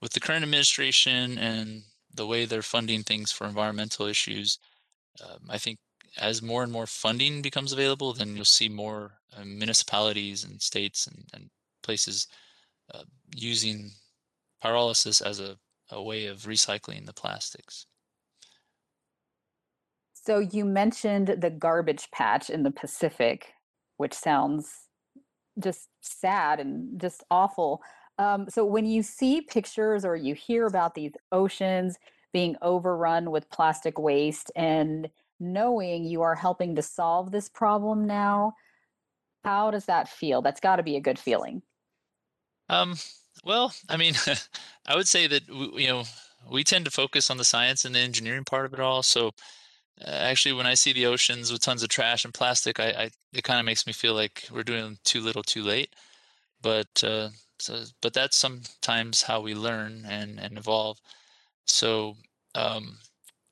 with 0.00 0.12
the 0.12 0.20
current 0.20 0.44
administration 0.44 1.38
and 1.38 1.82
the 2.14 2.26
way 2.26 2.44
they're 2.44 2.62
funding 2.62 3.02
things 3.02 3.32
for 3.32 3.46
environmental 3.46 4.06
issues. 4.06 4.58
Um, 5.22 5.48
I 5.48 5.58
think 5.58 5.78
as 6.18 6.42
more 6.42 6.62
and 6.62 6.70
more 6.70 6.86
funding 6.86 7.42
becomes 7.42 7.72
available, 7.72 8.12
then 8.12 8.36
you'll 8.36 8.44
see 8.44 8.68
more 8.68 9.12
uh, 9.36 9.44
municipalities 9.44 10.44
and 10.44 10.60
states 10.60 11.06
and, 11.06 11.24
and 11.32 11.50
places 11.82 12.28
uh, 12.92 13.02
using 13.34 13.90
pyrolysis 14.64 15.20
as 15.20 15.40
a 15.40 15.58
a 15.90 16.02
way 16.02 16.26
of 16.26 16.42
recycling 16.42 17.06
the 17.06 17.12
plastics. 17.12 17.86
So 20.12 20.38
you 20.38 20.64
mentioned 20.64 21.36
the 21.38 21.50
garbage 21.50 22.10
patch 22.10 22.48
in 22.48 22.62
the 22.62 22.70
Pacific, 22.70 23.52
which 23.98 24.14
sounds 24.14 24.88
just 25.58 25.88
sad 26.00 26.60
and 26.60 26.98
just 26.98 27.22
awful. 27.30 27.82
Um, 28.18 28.46
so 28.48 28.64
when 28.64 28.86
you 28.86 29.02
see 29.02 29.42
pictures 29.42 30.04
or 30.04 30.16
you 30.16 30.34
hear 30.34 30.66
about 30.66 30.94
these 30.94 31.12
oceans 31.30 31.98
being 32.32 32.56
overrun 32.62 33.30
with 33.30 33.50
plastic 33.50 33.98
waste 33.98 34.50
and 34.56 35.08
knowing 35.38 36.04
you 36.04 36.22
are 36.22 36.34
helping 36.34 36.74
to 36.76 36.82
solve 36.82 37.30
this 37.30 37.48
problem 37.48 38.06
now, 38.06 38.54
how 39.44 39.70
does 39.70 39.84
that 39.84 40.08
feel? 40.08 40.40
That's 40.40 40.60
got 40.60 40.76
to 40.76 40.82
be 40.82 40.96
a 40.96 41.00
good 41.00 41.18
feeling. 41.18 41.62
Um, 42.70 42.96
well, 43.42 43.74
I 43.88 43.96
mean, 43.96 44.14
I 44.86 44.96
would 44.96 45.08
say 45.08 45.26
that 45.26 45.48
you 45.48 45.88
know 45.88 46.04
we 46.50 46.64
tend 46.64 46.84
to 46.84 46.90
focus 46.90 47.30
on 47.30 47.36
the 47.38 47.44
science 47.44 47.84
and 47.84 47.94
the 47.94 48.00
engineering 48.00 48.44
part 48.44 48.66
of 48.66 48.74
it 48.74 48.80
all. 48.80 49.02
So 49.02 49.28
uh, 50.00 50.10
actually, 50.10 50.54
when 50.54 50.66
I 50.66 50.74
see 50.74 50.92
the 50.92 51.06
oceans 51.06 51.52
with 51.52 51.62
tons 51.62 51.82
of 51.82 51.88
trash 51.90 52.24
and 52.24 52.34
plastic, 52.34 52.80
I, 52.80 52.88
I 52.90 53.10
it 53.32 53.44
kind 53.44 53.60
of 53.60 53.66
makes 53.66 53.86
me 53.86 53.92
feel 53.92 54.14
like 54.14 54.48
we're 54.52 54.62
doing 54.64 54.98
too 55.04 55.20
little, 55.20 55.42
too 55.42 55.62
late. 55.62 55.94
But 56.62 57.04
uh, 57.04 57.30
so, 57.60 57.84
but 58.02 58.14
that's 58.14 58.36
sometimes 58.36 59.22
how 59.22 59.40
we 59.40 59.54
learn 59.54 60.04
and 60.08 60.40
and 60.40 60.58
evolve. 60.58 60.98
So 61.66 62.16
um, 62.54 62.98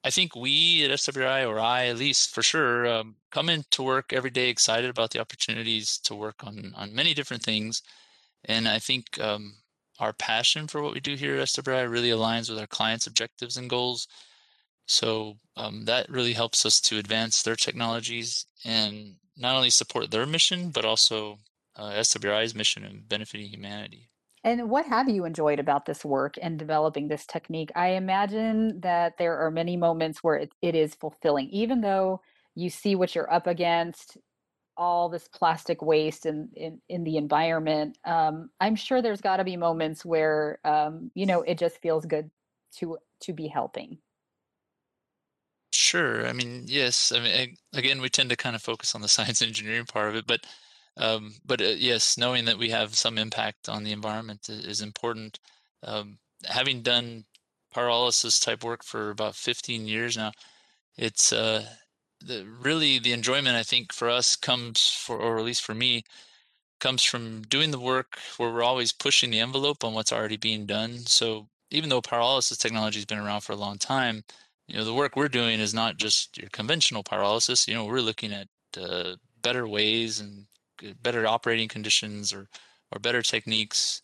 I 0.05 0.11
think 0.11 0.37
we 0.37 0.85
at 0.85 0.91
SWRI, 0.93 1.49
or 1.49 1.61
I 1.61 1.87
at 1.87 1.99
least 1.99 2.35
for 2.35 2.43
sure, 2.43 2.87
um, 2.87 3.17
come 3.31 3.49
into 3.49 3.83
work 3.83 4.13
every 4.13 4.31
day 4.31 4.49
excited 4.51 4.91
about 4.91 5.11
the 5.13 5.21
opportunities 5.21 5.99
to 6.01 6.15
work 6.15 6.45
on 6.45 6.73
on 6.77 6.95
many 6.95 7.15
different 7.15 7.43
things, 7.45 7.83
and 8.45 8.69
I 8.69 8.79
think 8.81 9.21
um, 9.21 9.62
our 10.03 10.13
passion 10.13 10.67
for 10.67 10.83
what 10.83 10.93
we 10.93 11.01
do 11.01 11.15
here 11.15 11.37
at 11.37 11.47
SWRI 11.47 11.89
really 11.89 12.11
aligns 12.11 12.51
with 12.51 12.59
our 12.59 12.67
clients' 12.67 13.07
objectives 13.07 13.57
and 13.57 13.71
goals. 13.71 14.09
So 14.87 15.37
um, 15.57 15.85
that 15.85 16.11
really 16.11 16.33
helps 16.33 16.67
us 16.67 16.81
to 16.83 16.99
advance 16.99 17.43
their 17.43 17.55
technologies 17.55 18.47
and 18.65 19.15
not 19.37 19.55
only 19.55 19.71
support 19.71 20.11
their 20.11 20.27
mission, 20.27 20.71
but 20.71 20.85
also 20.85 21.39
uh, 21.77 21.93
SWRI's 21.93 22.53
mission 22.53 22.85
of 22.85 23.09
benefiting 23.09 23.47
humanity. 23.47 24.09
And 24.43 24.69
what 24.69 24.87
have 24.87 25.09
you 25.09 25.25
enjoyed 25.25 25.61
about 25.61 25.87
this 25.87 26.05
work 26.05 26.35
and 26.43 26.59
developing 26.59 27.07
this 27.07 27.25
technique? 27.25 27.71
I 27.77 27.91
imagine 27.91 28.81
that 28.81 29.19
there 29.19 29.39
are 29.39 29.53
many 29.53 29.77
moments 29.77 30.25
where 30.25 30.35
it, 30.35 30.53
it 30.61 30.75
is 30.75 30.97
fulfilling, 30.97 31.49
even 31.51 31.81
though 31.81 32.23
you 32.57 32.71
see 32.71 32.97
what 32.97 33.15
you're 33.15 33.33
up 33.33 33.47
against, 33.47 34.19
all 34.77 35.09
this 35.09 35.29
plastic 35.29 35.83
waste 35.83 36.27
in, 36.27 36.49
in, 36.55 36.81
in 36.89 37.05
the 37.05 37.17
environment. 37.17 37.99
Um, 38.05 38.51
I'm 38.61 38.77
sure 38.77 39.03
there's 39.03 39.21
got 39.21 39.37
to 39.39 39.45
be 39.45 39.57
moments 39.57 40.05
where, 40.05 40.59
um, 40.65 41.11
you 41.15 41.27
know, 41.27 41.43
it 41.43 41.59
just 41.59 41.79
feels 41.79 42.07
good 42.07 42.31
to 42.79 42.99
to 43.21 43.33
be 43.33 43.47
helping. 43.47 43.99
Sure. 45.73 46.27
I 46.27 46.33
mean, 46.33 46.65
yes. 46.67 47.13
I 47.13 47.21
mean, 47.21 47.57
again, 47.73 48.01
we 48.01 48.09
tend 48.09 48.31
to 48.31 48.37
kind 48.37 48.57
of 48.57 48.63
focus 48.63 48.95
on 48.95 49.01
the 49.01 49.09
science 49.17 49.43
engineering 49.43 49.87
part 49.87 50.09
of 50.09 50.17
it, 50.17 50.27
but 50.27 50.47
um, 50.97 51.35
but 51.45 51.61
uh, 51.61 51.75
yes, 51.77 52.19
knowing 52.19 52.45
that 52.47 52.59
we 52.59 52.71
have 52.71 52.95
some 52.95 53.19
impact 53.19 53.69
on 53.69 53.83
the 53.85 53.93
environment 53.93 54.49
is, 54.49 54.65
is 54.65 54.81
important. 54.83 55.39
Um, 55.83 56.19
having 56.45 56.83
done 56.83 57.25
pyrolysis 57.75 58.43
type 58.45 58.63
work 58.63 58.85
for 58.85 59.11
about 59.11 59.35
15 59.35 59.87
years 59.87 60.17
now, 60.17 60.33
it's 60.97 61.33
uh, 61.33 61.65
the 62.27 62.47
really 62.61 62.99
the 62.99 63.13
enjoyment 63.13 63.57
I 63.57 63.63
think 63.63 63.93
for 63.93 64.09
us 64.09 64.37
comes 64.37 64.89
for, 64.89 65.17
or 65.17 65.39
at 65.39 65.45
least 65.45 65.63
for 65.63 65.75
me, 65.75 66.05
comes 66.81 67.03
from 67.03 67.43
doing 67.43 67.71
the 67.71 67.79
work 67.81 68.19
where 68.37 68.51
we're 68.53 68.63
always 68.63 68.93
pushing 68.93 69.31
the 69.31 69.41
envelope 69.41 69.85
on 69.85 69.95
what's 69.95 70.13
already 70.13 70.37
being 70.37 70.67
done. 70.67 70.99
So 71.07 71.49
even 71.71 71.89
though 71.91 72.03
pyrolysis 72.03 72.59
technology 72.59 72.99
has 72.99 73.07
been 73.07 73.19
around 73.19 73.43
for 73.43 73.53
a 73.53 73.57
long 73.57 73.79
time, 73.79 74.25
you 74.69 74.77
know 74.77 74.85
the 74.85 74.95
work 74.95 75.17
we're 75.17 75.29
doing 75.29 75.61
is 75.61 75.75
not 75.75 75.97
just 75.99 76.39
your 76.39 76.51
conventional 76.53 77.05
pyrolysis. 77.05 77.69
You 77.69 77.75
know 77.75 77.85
we're 77.85 78.01
looking 78.01 78.33
at 78.33 78.49
uh, 78.81 79.17
better 79.43 79.67
ways 79.69 80.21
and 80.21 80.47
better 81.03 81.27
operating 81.27 81.69
conditions 81.69 82.33
or 82.33 82.49
or 82.93 82.99
better 82.99 83.23
techniques 83.23 84.03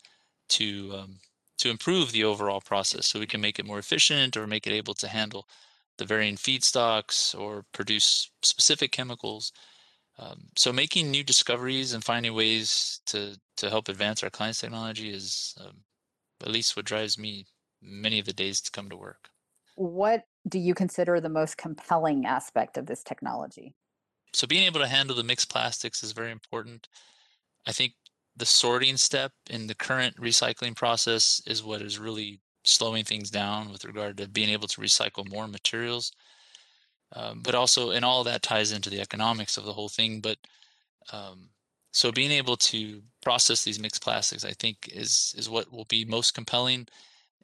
to 0.49 0.93
um, 0.95 1.19
to 1.57 1.69
improve 1.69 2.11
the 2.11 2.23
overall 2.23 2.61
process 2.61 3.07
so 3.07 3.19
we 3.19 3.27
can 3.27 3.41
make 3.41 3.59
it 3.59 3.65
more 3.65 3.79
efficient 3.79 4.37
or 4.37 4.47
make 4.47 4.65
it 4.65 4.73
able 4.73 4.93
to 4.95 5.07
handle 5.07 5.47
the 5.99 6.05
varying 6.05 6.35
feedstocks 6.35 7.39
or 7.39 7.65
produce 7.71 8.31
specific 8.41 8.91
chemicals. 8.91 9.51
Um, 10.17 10.47
so 10.57 10.73
making 10.73 11.11
new 11.11 11.23
discoveries 11.23 11.93
and 11.93 12.03
finding 12.03 12.33
ways 12.33 13.01
to 13.07 13.37
to 13.57 13.69
help 13.69 13.87
advance 13.87 14.23
our 14.23 14.29
clients 14.29 14.59
technology 14.59 15.11
is 15.11 15.53
um, 15.61 15.83
at 16.41 16.49
least 16.49 16.75
what 16.75 16.85
drives 16.85 17.17
me 17.17 17.45
many 17.81 18.19
of 18.19 18.25
the 18.25 18.33
days 18.33 18.59
to 18.61 18.71
come 18.71 18.89
to 18.89 18.97
work. 18.97 19.29
What 19.75 20.23
do 20.47 20.59
you 20.59 20.73
consider 20.73 21.21
the 21.21 21.29
most 21.29 21.57
compelling 21.57 22.25
aspect 22.25 22.77
of 22.77 22.85
this 22.85 23.03
technology? 23.03 23.75
So 24.33 24.47
being 24.47 24.63
able 24.63 24.81
to 24.81 24.87
handle 24.87 25.15
the 25.15 25.23
mixed 25.23 25.49
plastics 25.49 26.03
is 26.03 26.11
very 26.11 26.31
important. 26.31 26.87
I 27.67 27.71
think 27.71 27.93
the 28.35 28.45
sorting 28.45 28.97
step 28.97 29.31
in 29.49 29.67
the 29.67 29.75
current 29.75 30.15
recycling 30.17 30.75
process 30.75 31.41
is 31.45 31.63
what 31.63 31.81
is 31.81 31.99
really 31.99 32.39
slowing 32.63 33.03
things 33.03 33.29
down 33.29 33.71
with 33.71 33.85
regard 33.85 34.17
to 34.17 34.27
being 34.27 34.49
able 34.49 34.67
to 34.67 34.81
recycle 34.81 35.29
more 35.29 35.47
materials. 35.47 36.11
Um, 37.13 37.41
but 37.43 37.55
also, 37.55 37.91
and 37.91 38.05
all 38.05 38.23
that 38.23 38.43
ties 38.43 38.71
into 38.71 38.89
the 38.89 39.01
economics 39.01 39.57
of 39.57 39.65
the 39.65 39.73
whole 39.73 39.89
thing. 39.89 40.21
But 40.21 40.37
um, 41.11 41.49
so 41.91 42.11
being 42.11 42.31
able 42.31 42.57
to 42.57 43.01
process 43.21 43.63
these 43.63 43.79
mixed 43.79 44.03
plastics, 44.03 44.45
I 44.45 44.51
think, 44.51 44.89
is 44.91 45.33
is 45.37 45.49
what 45.49 45.71
will 45.71 45.85
be 45.85 46.05
most 46.05 46.33
compelling. 46.33 46.87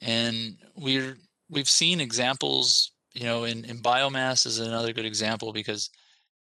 And 0.02 0.58
we're 0.76 1.18
we've 1.50 1.70
seen 1.70 2.00
examples, 2.00 2.92
you 3.14 3.24
know, 3.24 3.44
in, 3.44 3.66
in 3.66 3.80
biomass 3.80 4.46
is 4.46 4.60
another 4.60 4.94
good 4.94 5.06
example 5.06 5.52
because 5.54 5.90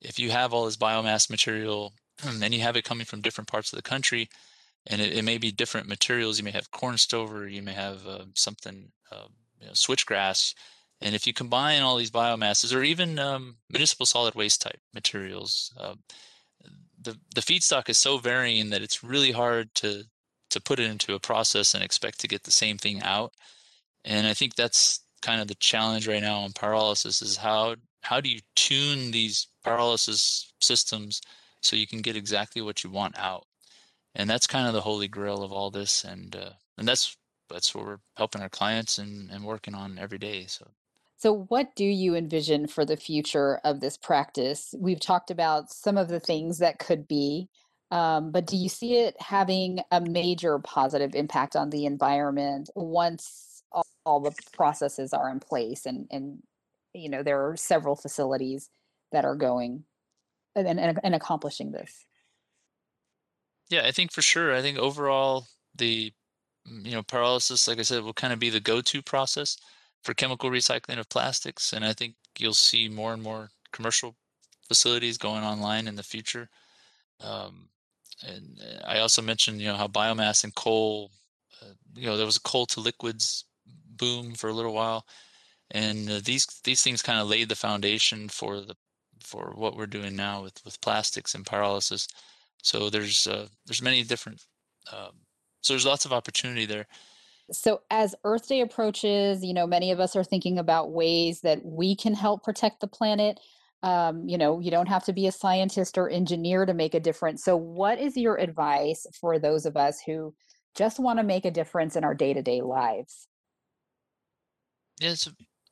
if 0.01 0.19
you 0.19 0.31
have 0.31 0.53
all 0.53 0.65
this 0.65 0.77
biomass 0.77 1.31
material 1.31 1.93
and 2.25 2.55
you 2.55 2.61
have 2.61 2.77
it 2.77 2.85
coming 2.85 3.07
from 3.07 3.21
different 3.21 3.49
parts 3.49 3.73
of 3.73 3.77
the 3.77 3.83
country, 3.83 4.29
and 4.87 5.01
it, 5.01 5.17
it 5.17 5.25
may 5.25 5.39
be 5.39 5.53
different 5.53 5.89
materials, 5.89 6.39
you 6.39 6.45
may 6.45 6.51
have 6.51 6.71
corn 6.71 6.99
stover, 6.99 7.49
you 7.49 7.63
may 7.63 7.73
have 7.73 8.07
uh, 8.07 8.25
something, 8.35 8.91
uh, 9.11 9.27
you 9.61 9.67
know, 9.67 9.73
switchgrass, 9.73 10.55
and 11.03 11.15
if 11.15 11.27
you 11.27 11.33
combine 11.33 11.83
all 11.83 11.97
these 11.97 12.11
biomasses, 12.11 12.75
or 12.75 12.83
even 12.83 13.19
um, 13.19 13.57
municipal 13.69 14.07
solid 14.07 14.35
waste 14.35 14.63
type 14.63 14.81
materials, 14.95 15.73
uh, 15.77 15.95
the 17.01 17.19
the 17.35 17.41
feedstock 17.41 17.89
is 17.89 17.99
so 17.99 18.19
varying 18.19 18.71
that 18.71 18.83
it's 18.83 19.03
really 19.03 19.33
hard 19.33 19.75
to 19.77 20.05
to 20.51 20.61
put 20.61 20.79
it 20.79 20.91
into 20.91 21.15
a 21.15 21.21
process 21.21 21.75
and 21.75 21.83
expect 21.83 22.21
to 22.21 22.29
get 22.29 22.45
the 22.45 22.51
same 22.51 22.79
thing 22.79 23.03
out. 23.03 23.33
And 24.05 24.27
I 24.27 24.35
think 24.35 24.55
that's 24.55 25.01
kind 25.23 25.41
of 25.41 25.49
the 25.49 25.55
challenge 25.57 26.07
right 26.07 26.23
now 26.23 26.45
in 26.45 26.53
pyrolysis 26.53 27.23
is 27.23 27.37
how 27.37 27.77
how 28.03 28.21
do 28.21 28.29
you 28.29 28.41
tune 28.55 29.11
these 29.11 29.49
pyrolysis 29.65 30.47
systems 30.61 31.21
so 31.61 31.77
you 31.77 31.87
can 31.87 32.01
get 32.01 32.17
exactly 32.17 32.63
what 32.63 32.85
you 32.85 32.91
want 32.91 33.19
out 33.19 33.47
and 34.15 34.29
that's 34.29 34.47
kind 34.47 34.67
of 34.67 34.75
the 34.75 34.81
holy 34.81 35.09
grail 35.09 35.43
of 35.43 35.53
all 35.53 35.71
this 35.71 36.05
and 36.05 36.37
uh, 36.37 36.51
and 36.79 36.87
that's 36.87 37.17
that's 37.51 37.75
what 37.75 37.85
we're 37.85 38.01
helping 38.17 38.43
our 38.43 38.49
clients 38.49 38.99
and 38.99 39.31
and 39.31 39.45
working 39.45 39.75
on 39.75 39.99
every 39.99 40.19
day 40.19 40.47
so. 40.47 40.67
So 41.19 41.45
what 41.51 41.77
do 41.77 41.85
you 41.85 42.17
envision 42.17 42.67
for 42.67 42.85
the 42.85 42.97
future 42.97 43.61
of 43.63 43.79
this 43.79 43.97
practice? 43.97 44.75
We've 44.77 44.99
talked 44.99 45.31
about 45.31 45.71
some 45.71 45.97
of 45.97 46.09
the 46.09 46.19
things 46.19 46.59
that 46.59 46.81
could 46.81 47.07
be 47.07 47.49
um, 47.93 48.31
but 48.31 48.47
do 48.47 48.57
you 48.57 48.71
see 48.71 48.97
it 48.97 49.21
having 49.21 49.81
a 49.91 50.01
major 50.01 50.59
positive 50.59 51.15
impact 51.15 51.55
on 51.55 51.69
the 51.69 51.85
environment 51.85 52.71
once 52.75 53.63
all, 53.71 53.87
all 54.07 54.19
the 54.19 54.35
processes 54.55 55.13
are 55.13 55.31
in 55.31 55.41
place 55.41 55.85
and 55.85 56.07
and 56.11 56.43
you 56.95 57.11
know 57.11 57.23
there 57.23 57.47
are 57.47 57.57
several 57.57 57.95
facilities 57.95 58.71
that 59.13 59.27
are 59.27 59.37
going 59.37 59.85
and, 60.57 60.81
and, 60.81 60.99
and 61.05 61.15
accomplishing 61.15 61.71
this 61.71 62.07
yeah 63.73 63.83
i 63.85 63.91
think 63.91 64.13
for 64.13 64.23
sure 64.23 64.55
i 64.55 64.63
think 64.63 64.79
overall 64.79 65.47
the 65.75 66.13
mm, 66.69 66.85
you 66.85 66.93
know 66.93 67.03
pyrolysis 67.03 67.67
like 67.67 67.79
i 67.79 67.83
said 67.83 68.03
will 68.03 68.13
kind 68.13 68.33
of 68.33 68.39
be 68.39 68.51
the 68.51 68.61
go-to 68.61 69.03
process 69.03 69.57
for 70.03 70.15
chemical 70.15 70.51
recycling 70.51 70.99
of 70.99 71.09
plastics 71.09 71.73
and 71.73 71.85
i 71.85 71.93
think 71.93 72.15
you'll 72.39 72.55
see 72.55 72.89
more 72.89 73.13
and 73.13 73.23
more 73.23 73.51
commercial 73.73 74.15
facilities 74.69 75.19
going 75.19 75.43
online 75.43 75.89
in 75.89 75.97
the 75.97 76.03
future 76.03 76.49
um, 77.21 77.69
and 78.27 78.61
uh, 78.61 78.87
i 78.87 78.99
also 78.99 79.23
mentioned 79.23 79.61
you 79.61 79.69
know 79.69 79.77
how 79.77 79.89
biomass 79.89 80.45
and 80.45 80.55
coal 80.55 81.11
uh, 81.63 81.73
you 81.95 82.07
know 82.07 82.17
there 82.17 82.27
was 82.27 82.37
a 82.37 82.41
coal 82.41 82.67
to 82.67 82.81
liquids 82.81 83.45
boom 83.97 84.35
for 84.35 84.49
a 84.49 84.53
little 84.53 84.75
while 84.75 85.07
and 85.73 86.11
uh, 86.11 86.21
these 86.23 86.47
these 86.65 86.83
things 86.83 87.03
kind 87.03 87.19
of 87.19 87.29
laid 87.29 87.49
the 87.49 87.57
foundation 87.57 88.29
for 88.29 88.61
the 88.61 88.77
for 89.23 89.53
what 89.57 89.77
we're 89.77 89.87
doing 89.87 90.15
now 90.15 90.43
with 90.43 90.63
with 90.65 90.81
plastics 90.81 91.35
and 91.35 91.47
pyrolysis. 91.47 92.07
So 92.63 92.91
there's 92.91 93.27
uh, 93.27 93.49
there's 93.67 93.83
many 93.83 94.03
different 94.03 94.43
um, 94.93 95.13
so 95.63 95.73
there's 95.75 95.87
lots 95.87 96.05
of 96.05 96.13
opportunity 96.13 96.67
there. 96.67 96.87
So 97.51 97.83
as 97.91 98.15
Earth 98.25 98.49
Day 98.49 98.61
approaches, 98.61 99.45
you 99.45 99.55
know, 99.55 99.67
many 99.67 99.91
of 99.91 100.01
us 100.01 100.17
are 100.17 100.25
thinking 100.25 100.59
about 100.59 100.93
ways 100.93 101.41
that 101.43 101.65
we 101.65 101.95
can 101.95 102.15
help 102.15 102.43
protect 102.43 102.81
the 102.81 102.87
planet. 102.87 103.39
Um, 103.83 104.29
you 104.29 104.39
know, 104.39 104.61
you 104.61 104.71
don't 104.71 104.89
have 104.89 105.05
to 105.05 105.13
be 105.13 105.27
a 105.27 105.33
scientist 105.33 105.99
or 105.99 106.09
engineer 106.09 106.65
to 106.67 106.75
make 106.75 106.95
a 106.95 107.01
difference. 107.01 107.45
So 107.45 107.57
what 107.57 107.99
is 107.99 108.17
your 108.17 108.37
advice 108.37 109.07
for 109.21 109.39
those 109.39 109.67
of 109.67 109.77
us 109.77 110.01
who 110.01 110.35
just 110.77 111.01
want 111.01 111.19
to 111.19 111.25
make 111.25 111.45
a 111.45 111.51
difference 111.51 111.97
in 111.97 112.05
our 112.05 112.15
day-to-day 112.15 112.63
lives? 112.63 113.27
Yes, 115.01 115.29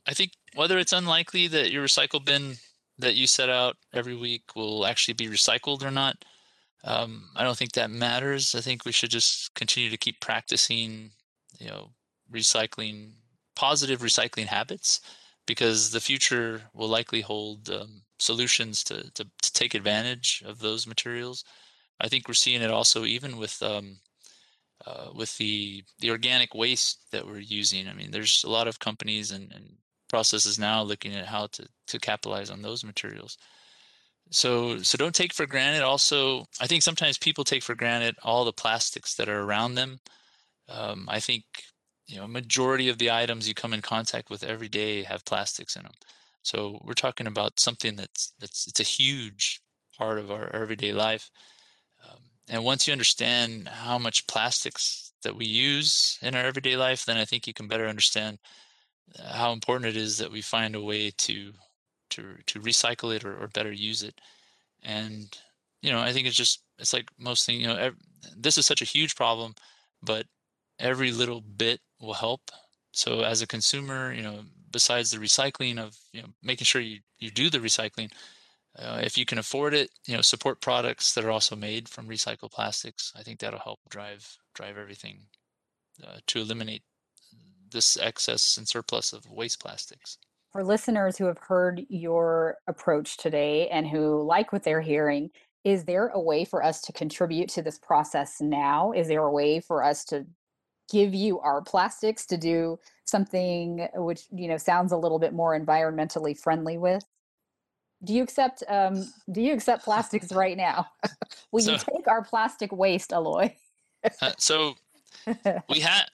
I 0.06 0.12
think 0.12 0.32
whether 0.54 0.78
it's 0.78 0.92
unlikely 0.92 1.46
that 1.48 1.70
your 1.70 1.84
recycle 1.84 2.24
bin 2.24 2.56
that 2.98 3.14
you 3.14 3.26
set 3.26 3.48
out 3.48 3.76
every 3.94 4.16
week 4.16 4.42
will 4.56 4.84
actually 4.84 5.14
be 5.14 5.28
recycled 5.28 5.82
or 5.82 5.90
not, 5.90 6.24
um, 6.84 7.30
I 7.36 7.44
don't 7.44 7.56
think 7.56 7.72
that 7.72 7.90
matters. 7.90 8.54
I 8.54 8.60
think 8.60 8.84
we 8.84 8.92
should 8.92 9.10
just 9.10 9.54
continue 9.54 9.90
to 9.90 9.96
keep 9.96 10.20
practicing, 10.20 11.10
you 11.58 11.68
know, 11.68 11.90
recycling, 12.32 13.12
positive 13.56 14.00
recycling 14.00 14.46
habits, 14.46 15.00
because 15.46 15.90
the 15.90 16.00
future 16.00 16.62
will 16.74 16.88
likely 16.88 17.20
hold 17.20 17.68
um, 17.70 18.02
solutions 18.18 18.84
to, 18.84 19.10
to, 19.12 19.24
to 19.42 19.52
take 19.52 19.74
advantage 19.74 20.42
of 20.46 20.60
those 20.60 20.86
materials. 20.86 21.44
I 22.00 22.08
think 22.08 22.28
we're 22.28 22.34
seeing 22.34 22.62
it 22.62 22.70
also 22.70 23.04
even 23.04 23.36
with 23.36 23.62
um, 23.62 23.98
uh, 24.86 25.10
with 25.14 25.36
the 25.36 25.84
the 25.98 26.10
organic 26.10 26.54
waste 26.54 27.10
that 27.12 27.26
we're 27.26 27.40
using. 27.40 27.88
I 27.88 27.92
mean, 27.92 28.10
there's 28.10 28.44
a 28.44 28.50
lot 28.50 28.68
of 28.68 28.78
companies 28.78 29.30
and, 29.32 29.52
and 29.52 29.76
processes 30.08 30.58
now 30.58 30.82
looking 30.82 31.14
at 31.14 31.26
how 31.26 31.46
to 31.48 31.68
to 31.88 31.98
capitalize 31.98 32.50
on 32.50 32.62
those 32.62 32.84
materials. 32.84 33.36
So 34.30 34.78
so 34.82 34.96
don't 34.96 35.14
take 35.14 35.32
for 35.34 35.46
granted. 35.46 35.82
Also, 35.82 36.46
I 36.60 36.66
think 36.66 36.82
sometimes 36.82 37.18
people 37.18 37.44
take 37.44 37.62
for 37.62 37.74
granted 37.74 38.16
all 38.22 38.44
the 38.44 38.52
plastics 38.52 39.14
that 39.16 39.28
are 39.28 39.42
around 39.42 39.74
them. 39.74 39.98
Um, 40.68 41.06
I 41.08 41.20
think 41.20 41.44
you 42.06 42.16
know 42.18 42.28
majority 42.28 42.88
of 42.88 42.98
the 42.98 43.10
items 43.10 43.48
you 43.48 43.54
come 43.54 43.72
in 43.74 43.82
contact 43.82 44.30
with 44.30 44.44
every 44.44 44.68
day 44.68 45.02
have 45.04 45.24
plastics 45.24 45.76
in 45.76 45.82
them. 45.82 45.92
So 46.42 46.80
we're 46.84 46.94
talking 46.94 47.26
about 47.26 47.60
something 47.60 47.96
that's 47.96 48.34
that's 48.40 48.66
it's 48.68 48.80
a 48.80 48.84
huge 48.84 49.60
part 49.98 50.18
of 50.18 50.30
our 50.30 50.48
everyday 50.54 50.92
life. 50.92 51.30
Um, 52.08 52.18
and 52.48 52.64
once 52.64 52.86
you 52.86 52.92
understand 52.92 53.68
how 53.68 53.98
much 53.98 54.26
plastics 54.26 55.12
that 55.22 55.36
we 55.36 55.46
use 55.46 56.18
in 56.22 56.34
our 56.34 56.44
everyday 56.44 56.76
life, 56.76 57.04
then 57.04 57.16
I 57.18 57.24
think 57.24 57.46
you 57.46 57.54
can 57.54 57.68
better 57.68 57.86
understand 57.88 58.38
uh, 59.18 59.32
how 59.34 59.52
important 59.52 59.94
it 59.94 59.96
is 59.96 60.18
that 60.18 60.32
we 60.32 60.42
find 60.42 60.74
a 60.74 60.82
way 60.82 61.10
to 61.18 61.52
to 62.10 62.36
to 62.46 62.60
recycle 62.60 63.14
it 63.14 63.24
or, 63.24 63.36
or 63.36 63.48
better 63.48 63.72
use 63.72 64.02
it. 64.02 64.20
And 64.82 65.36
you 65.82 65.90
know, 65.90 66.00
I 66.00 66.12
think 66.12 66.26
it's 66.26 66.36
just 66.36 66.62
it's 66.78 66.92
like 66.92 67.08
most 67.18 67.46
things. 67.46 67.60
You 67.60 67.68
know, 67.68 67.90
this 68.36 68.58
is 68.58 68.66
such 68.66 68.82
a 68.82 68.86
huge 68.86 69.16
problem, 69.16 69.54
but 70.02 70.26
every 70.78 71.12
little 71.12 71.40
bit 71.40 71.80
will 72.00 72.14
help. 72.14 72.50
So 72.92 73.20
as 73.20 73.42
a 73.42 73.46
consumer, 73.46 74.12
you 74.12 74.22
know, 74.22 74.40
besides 74.72 75.10
the 75.10 75.18
recycling 75.18 75.78
of 75.78 75.96
you 76.12 76.22
know 76.22 76.28
making 76.42 76.64
sure 76.64 76.82
you 76.82 77.00
you 77.18 77.30
do 77.30 77.50
the 77.50 77.58
recycling, 77.58 78.10
uh, 78.78 79.00
if 79.02 79.18
you 79.18 79.26
can 79.26 79.38
afford 79.38 79.74
it, 79.74 79.90
you 80.06 80.14
know, 80.14 80.22
support 80.22 80.60
products 80.60 81.14
that 81.14 81.24
are 81.24 81.30
also 81.30 81.56
made 81.56 81.88
from 81.88 82.08
recycled 82.08 82.52
plastics. 82.52 83.12
I 83.16 83.22
think 83.22 83.40
that'll 83.40 83.60
help 83.60 83.80
drive 83.88 84.36
drive 84.54 84.78
everything 84.78 85.26
uh, 86.06 86.18
to 86.28 86.40
eliminate 86.40 86.82
this 87.70 87.96
excess 87.96 88.56
and 88.56 88.68
surplus 88.68 89.12
of 89.12 89.30
waste 89.30 89.60
plastics. 89.60 90.18
For 90.52 90.64
listeners 90.64 91.16
who 91.16 91.26
have 91.26 91.38
heard 91.38 91.86
your 91.88 92.56
approach 92.66 93.16
today 93.16 93.68
and 93.68 93.86
who 93.86 94.22
like 94.22 94.52
what 94.52 94.64
they're 94.64 94.80
hearing, 94.80 95.30
is 95.62 95.84
there 95.84 96.08
a 96.08 96.20
way 96.20 96.44
for 96.44 96.64
us 96.64 96.80
to 96.82 96.92
contribute 96.92 97.48
to 97.50 97.62
this 97.62 97.78
process 97.78 98.40
now? 98.40 98.92
Is 98.92 99.06
there 99.06 99.22
a 99.22 99.30
way 99.30 99.60
for 99.60 99.84
us 99.84 100.04
to 100.06 100.26
give 100.90 101.14
you 101.14 101.38
our 101.38 101.62
plastics 101.62 102.26
to 102.26 102.36
do 102.36 102.78
something 103.04 103.86
which 103.94 104.22
you 104.32 104.48
know 104.48 104.56
sounds 104.56 104.90
a 104.90 104.96
little 104.96 105.20
bit 105.20 105.32
more 105.32 105.58
environmentally 105.58 106.36
friendly 106.36 106.78
with? 106.78 107.04
Do 108.02 108.12
you 108.12 108.22
accept 108.22 108.64
um, 108.68 109.12
do 109.30 109.40
you 109.40 109.52
accept 109.52 109.84
plastics 109.84 110.32
right 110.32 110.56
now? 110.56 110.86
Will 111.52 111.62
so, 111.62 111.72
you 111.72 111.78
take 111.78 112.08
our 112.08 112.24
plastic 112.24 112.72
waste, 112.72 113.10
Aloy? 113.10 113.54
uh, 114.20 114.32
so 114.38 114.74
we 115.68 115.78
have 115.80 116.06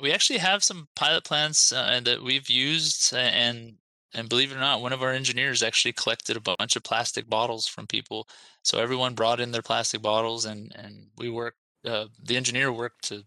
we 0.00 0.10
actually 0.10 0.38
have 0.38 0.64
some 0.64 0.88
pilot 0.96 1.22
plants 1.22 1.70
uh, 1.70 2.00
that 2.02 2.22
we've 2.22 2.50
used 2.50 3.14
and 3.14 3.76
and 4.14 4.28
believe 4.28 4.52
it 4.52 4.56
or 4.56 4.60
not 4.60 4.80
one 4.80 4.92
of 4.92 5.02
our 5.02 5.12
engineers 5.12 5.62
actually 5.62 5.92
collected 5.92 6.36
a 6.36 6.40
bunch 6.40 6.76
of 6.76 6.82
plastic 6.82 7.28
bottles 7.28 7.66
from 7.66 7.86
people 7.86 8.28
so 8.62 8.78
everyone 8.78 9.14
brought 9.14 9.40
in 9.40 9.52
their 9.52 9.62
plastic 9.62 10.02
bottles 10.02 10.44
and 10.44 10.72
and 10.76 11.08
we 11.16 11.28
worked 11.28 11.58
uh, 11.84 12.06
the 12.22 12.36
engineer 12.36 12.72
worked 12.72 13.04
to 13.04 13.24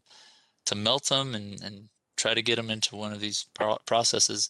to 0.66 0.76
melt 0.76 1.06
them 1.10 1.36
and 1.36 1.62
and 1.62 1.90
try 2.16 2.34
to 2.34 2.42
get 2.42 2.56
them 2.56 2.70
into 2.70 2.96
one 2.96 3.14
of 3.14 3.20
these 3.20 3.46
pro- 3.54 3.78
processes 3.86 4.50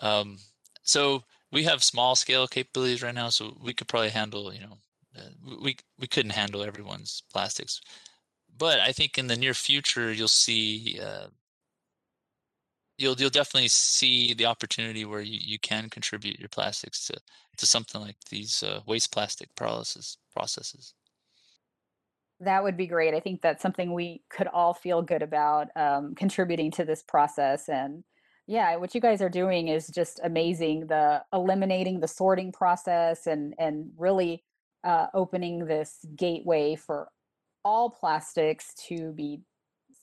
um, 0.00 0.38
so 0.82 1.24
we 1.52 1.64
have 1.64 1.82
small 1.82 2.16
scale 2.16 2.46
capabilities 2.46 3.02
right 3.02 3.14
now, 3.14 3.28
so 3.30 3.56
we 3.62 3.72
could 3.72 3.88
probably 3.88 4.10
handle, 4.10 4.52
you 4.52 4.60
know, 4.60 4.78
uh, 5.16 5.56
we 5.62 5.76
we 5.98 6.06
couldn't 6.06 6.32
handle 6.32 6.62
everyone's 6.62 7.22
plastics, 7.32 7.80
but 8.56 8.80
I 8.80 8.92
think 8.92 9.16
in 9.18 9.28
the 9.28 9.36
near 9.36 9.54
future 9.54 10.12
you'll 10.12 10.28
see. 10.28 11.00
Uh, 11.02 11.28
you'll 12.98 13.14
you'll 13.14 13.30
definitely 13.30 13.68
see 13.68 14.34
the 14.34 14.46
opportunity 14.46 15.04
where 15.04 15.20
you, 15.20 15.38
you 15.40 15.58
can 15.58 15.88
contribute 15.90 16.38
your 16.38 16.48
plastics 16.48 17.06
to, 17.06 17.14
to 17.56 17.66
something 17.66 18.00
like 18.00 18.16
these 18.30 18.62
uh, 18.62 18.80
waste 18.86 19.12
plastic 19.12 19.54
processes 19.54 20.18
processes. 20.34 20.94
That 22.40 22.62
would 22.62 22.76
be 22.76 22.86
great. 22.86 23.14
I 23.14 23.20
think 23.20 23.40
that's 23.40 23.62
something 23.62 23.94
we 23.94 24.22
could 24.28 24.46
all 24.48 24.74
feel 24.74 25.00
good 25.00 25.22
about 25.22 25.68
um, 25.74 26.14
contributing 26.14 26.70
to 26.72 26.84
this 26.84 27.02
process 27.02 27.68
and 27.68 28.04
yeah, 28.48 28.76
what 28.76 28.94
you 28.94 29.00
guys 29.00 29.20
are 29.22 29.28
doing 29.28 29.68
is 29.68 29.88
just 29.88 30.20
amazing. 30.22 30.86
The 30.86 31.24
eliminating 31.32 31.98
the 31.98 32.08
sorting 32.08 32.52
process 32.52 33.26
and 33.26 33.54
and 33.58 33.90
really 33.96 34.44
uh, 34.84 35.08
opening 35.14 35.66
this 35.66 35.98
gateway 36.14 36.76
for 36.76 37.08
all 37.64 37.90
plastics 37.90 38.72
to 38.86 39.10
be 39.12 39.40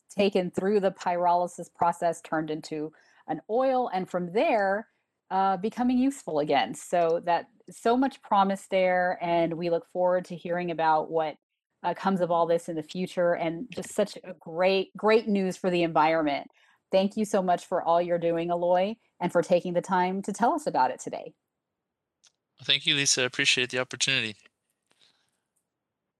taken 0.09 0.51
through 0.51 0.79
the 0.79 0.91
pyrolysis 0.91 1.73
process, 1.73 2.21
turned 2.21 2.49
into 2.49 2.91
an 3.27 3.41
oil, 3.49 3.89
and 3.93 4.09
from 4.09 4.31
there 4.33 4.87
uh, 5.31 5.57
becoming 5.57 5.97
useful 5.97 6.39
again. 6.39 6.75
So 6.75 7.21
that 7.25 7.47
so 7.69 7.97
much 7.97 8.21
promise 8.21 8.67
there, 8.69 9.17
and 9.21 9.53
we 9.53 9.69
look 9.69 9.87
forward 9.91 10.25
to 10.25 10.35
hearing 10.35 10.71
about 10.71 11.09
what 11.09 11.35
uh, 11.83 11.93
comes 11.93 12.21
of 12.21 12.31
all 12.31 12.45
this 12.45 12.69
in 12.69 12.75
the 12.75 12.83
future, 12.83 13.33
and 13.33 13.67
just 13.73 13.93
such 13.93 14.17
a 14.23 14.33
great 14.39 14.95
great 14.95 15.27
news 15.27 15.57
for 15.57 15.69
the 15.69 15.83
environment. 15.83 16.47
Thank 16.91 17.17
you 17.17 17.25
so 17.25 17.41
much 17.41 17.65
for 17.65 17.81
all 17.81 18.01
you're 18.01 18.19
doing, 18.19 18.49
Aloy, 18.49 18.97
and 19.19 19.31
for 19.31 19.41
taking 19.41 19.73
the 19.73 19.81
time 19.81 20.21
to 20.21 20.31
tell 20.31 20.53
us 20.53 20.67
about 20.67 20.91
it 20.91 20.99
today. 20.99 21.33
Thank 22.63 22.85
you, 22.85 22.95
Lisa. 22.95 23.23
I 23.23 23.25
appreciate 23.25 23.71
the 23.71 23.79
opportunity. 23.79 24.35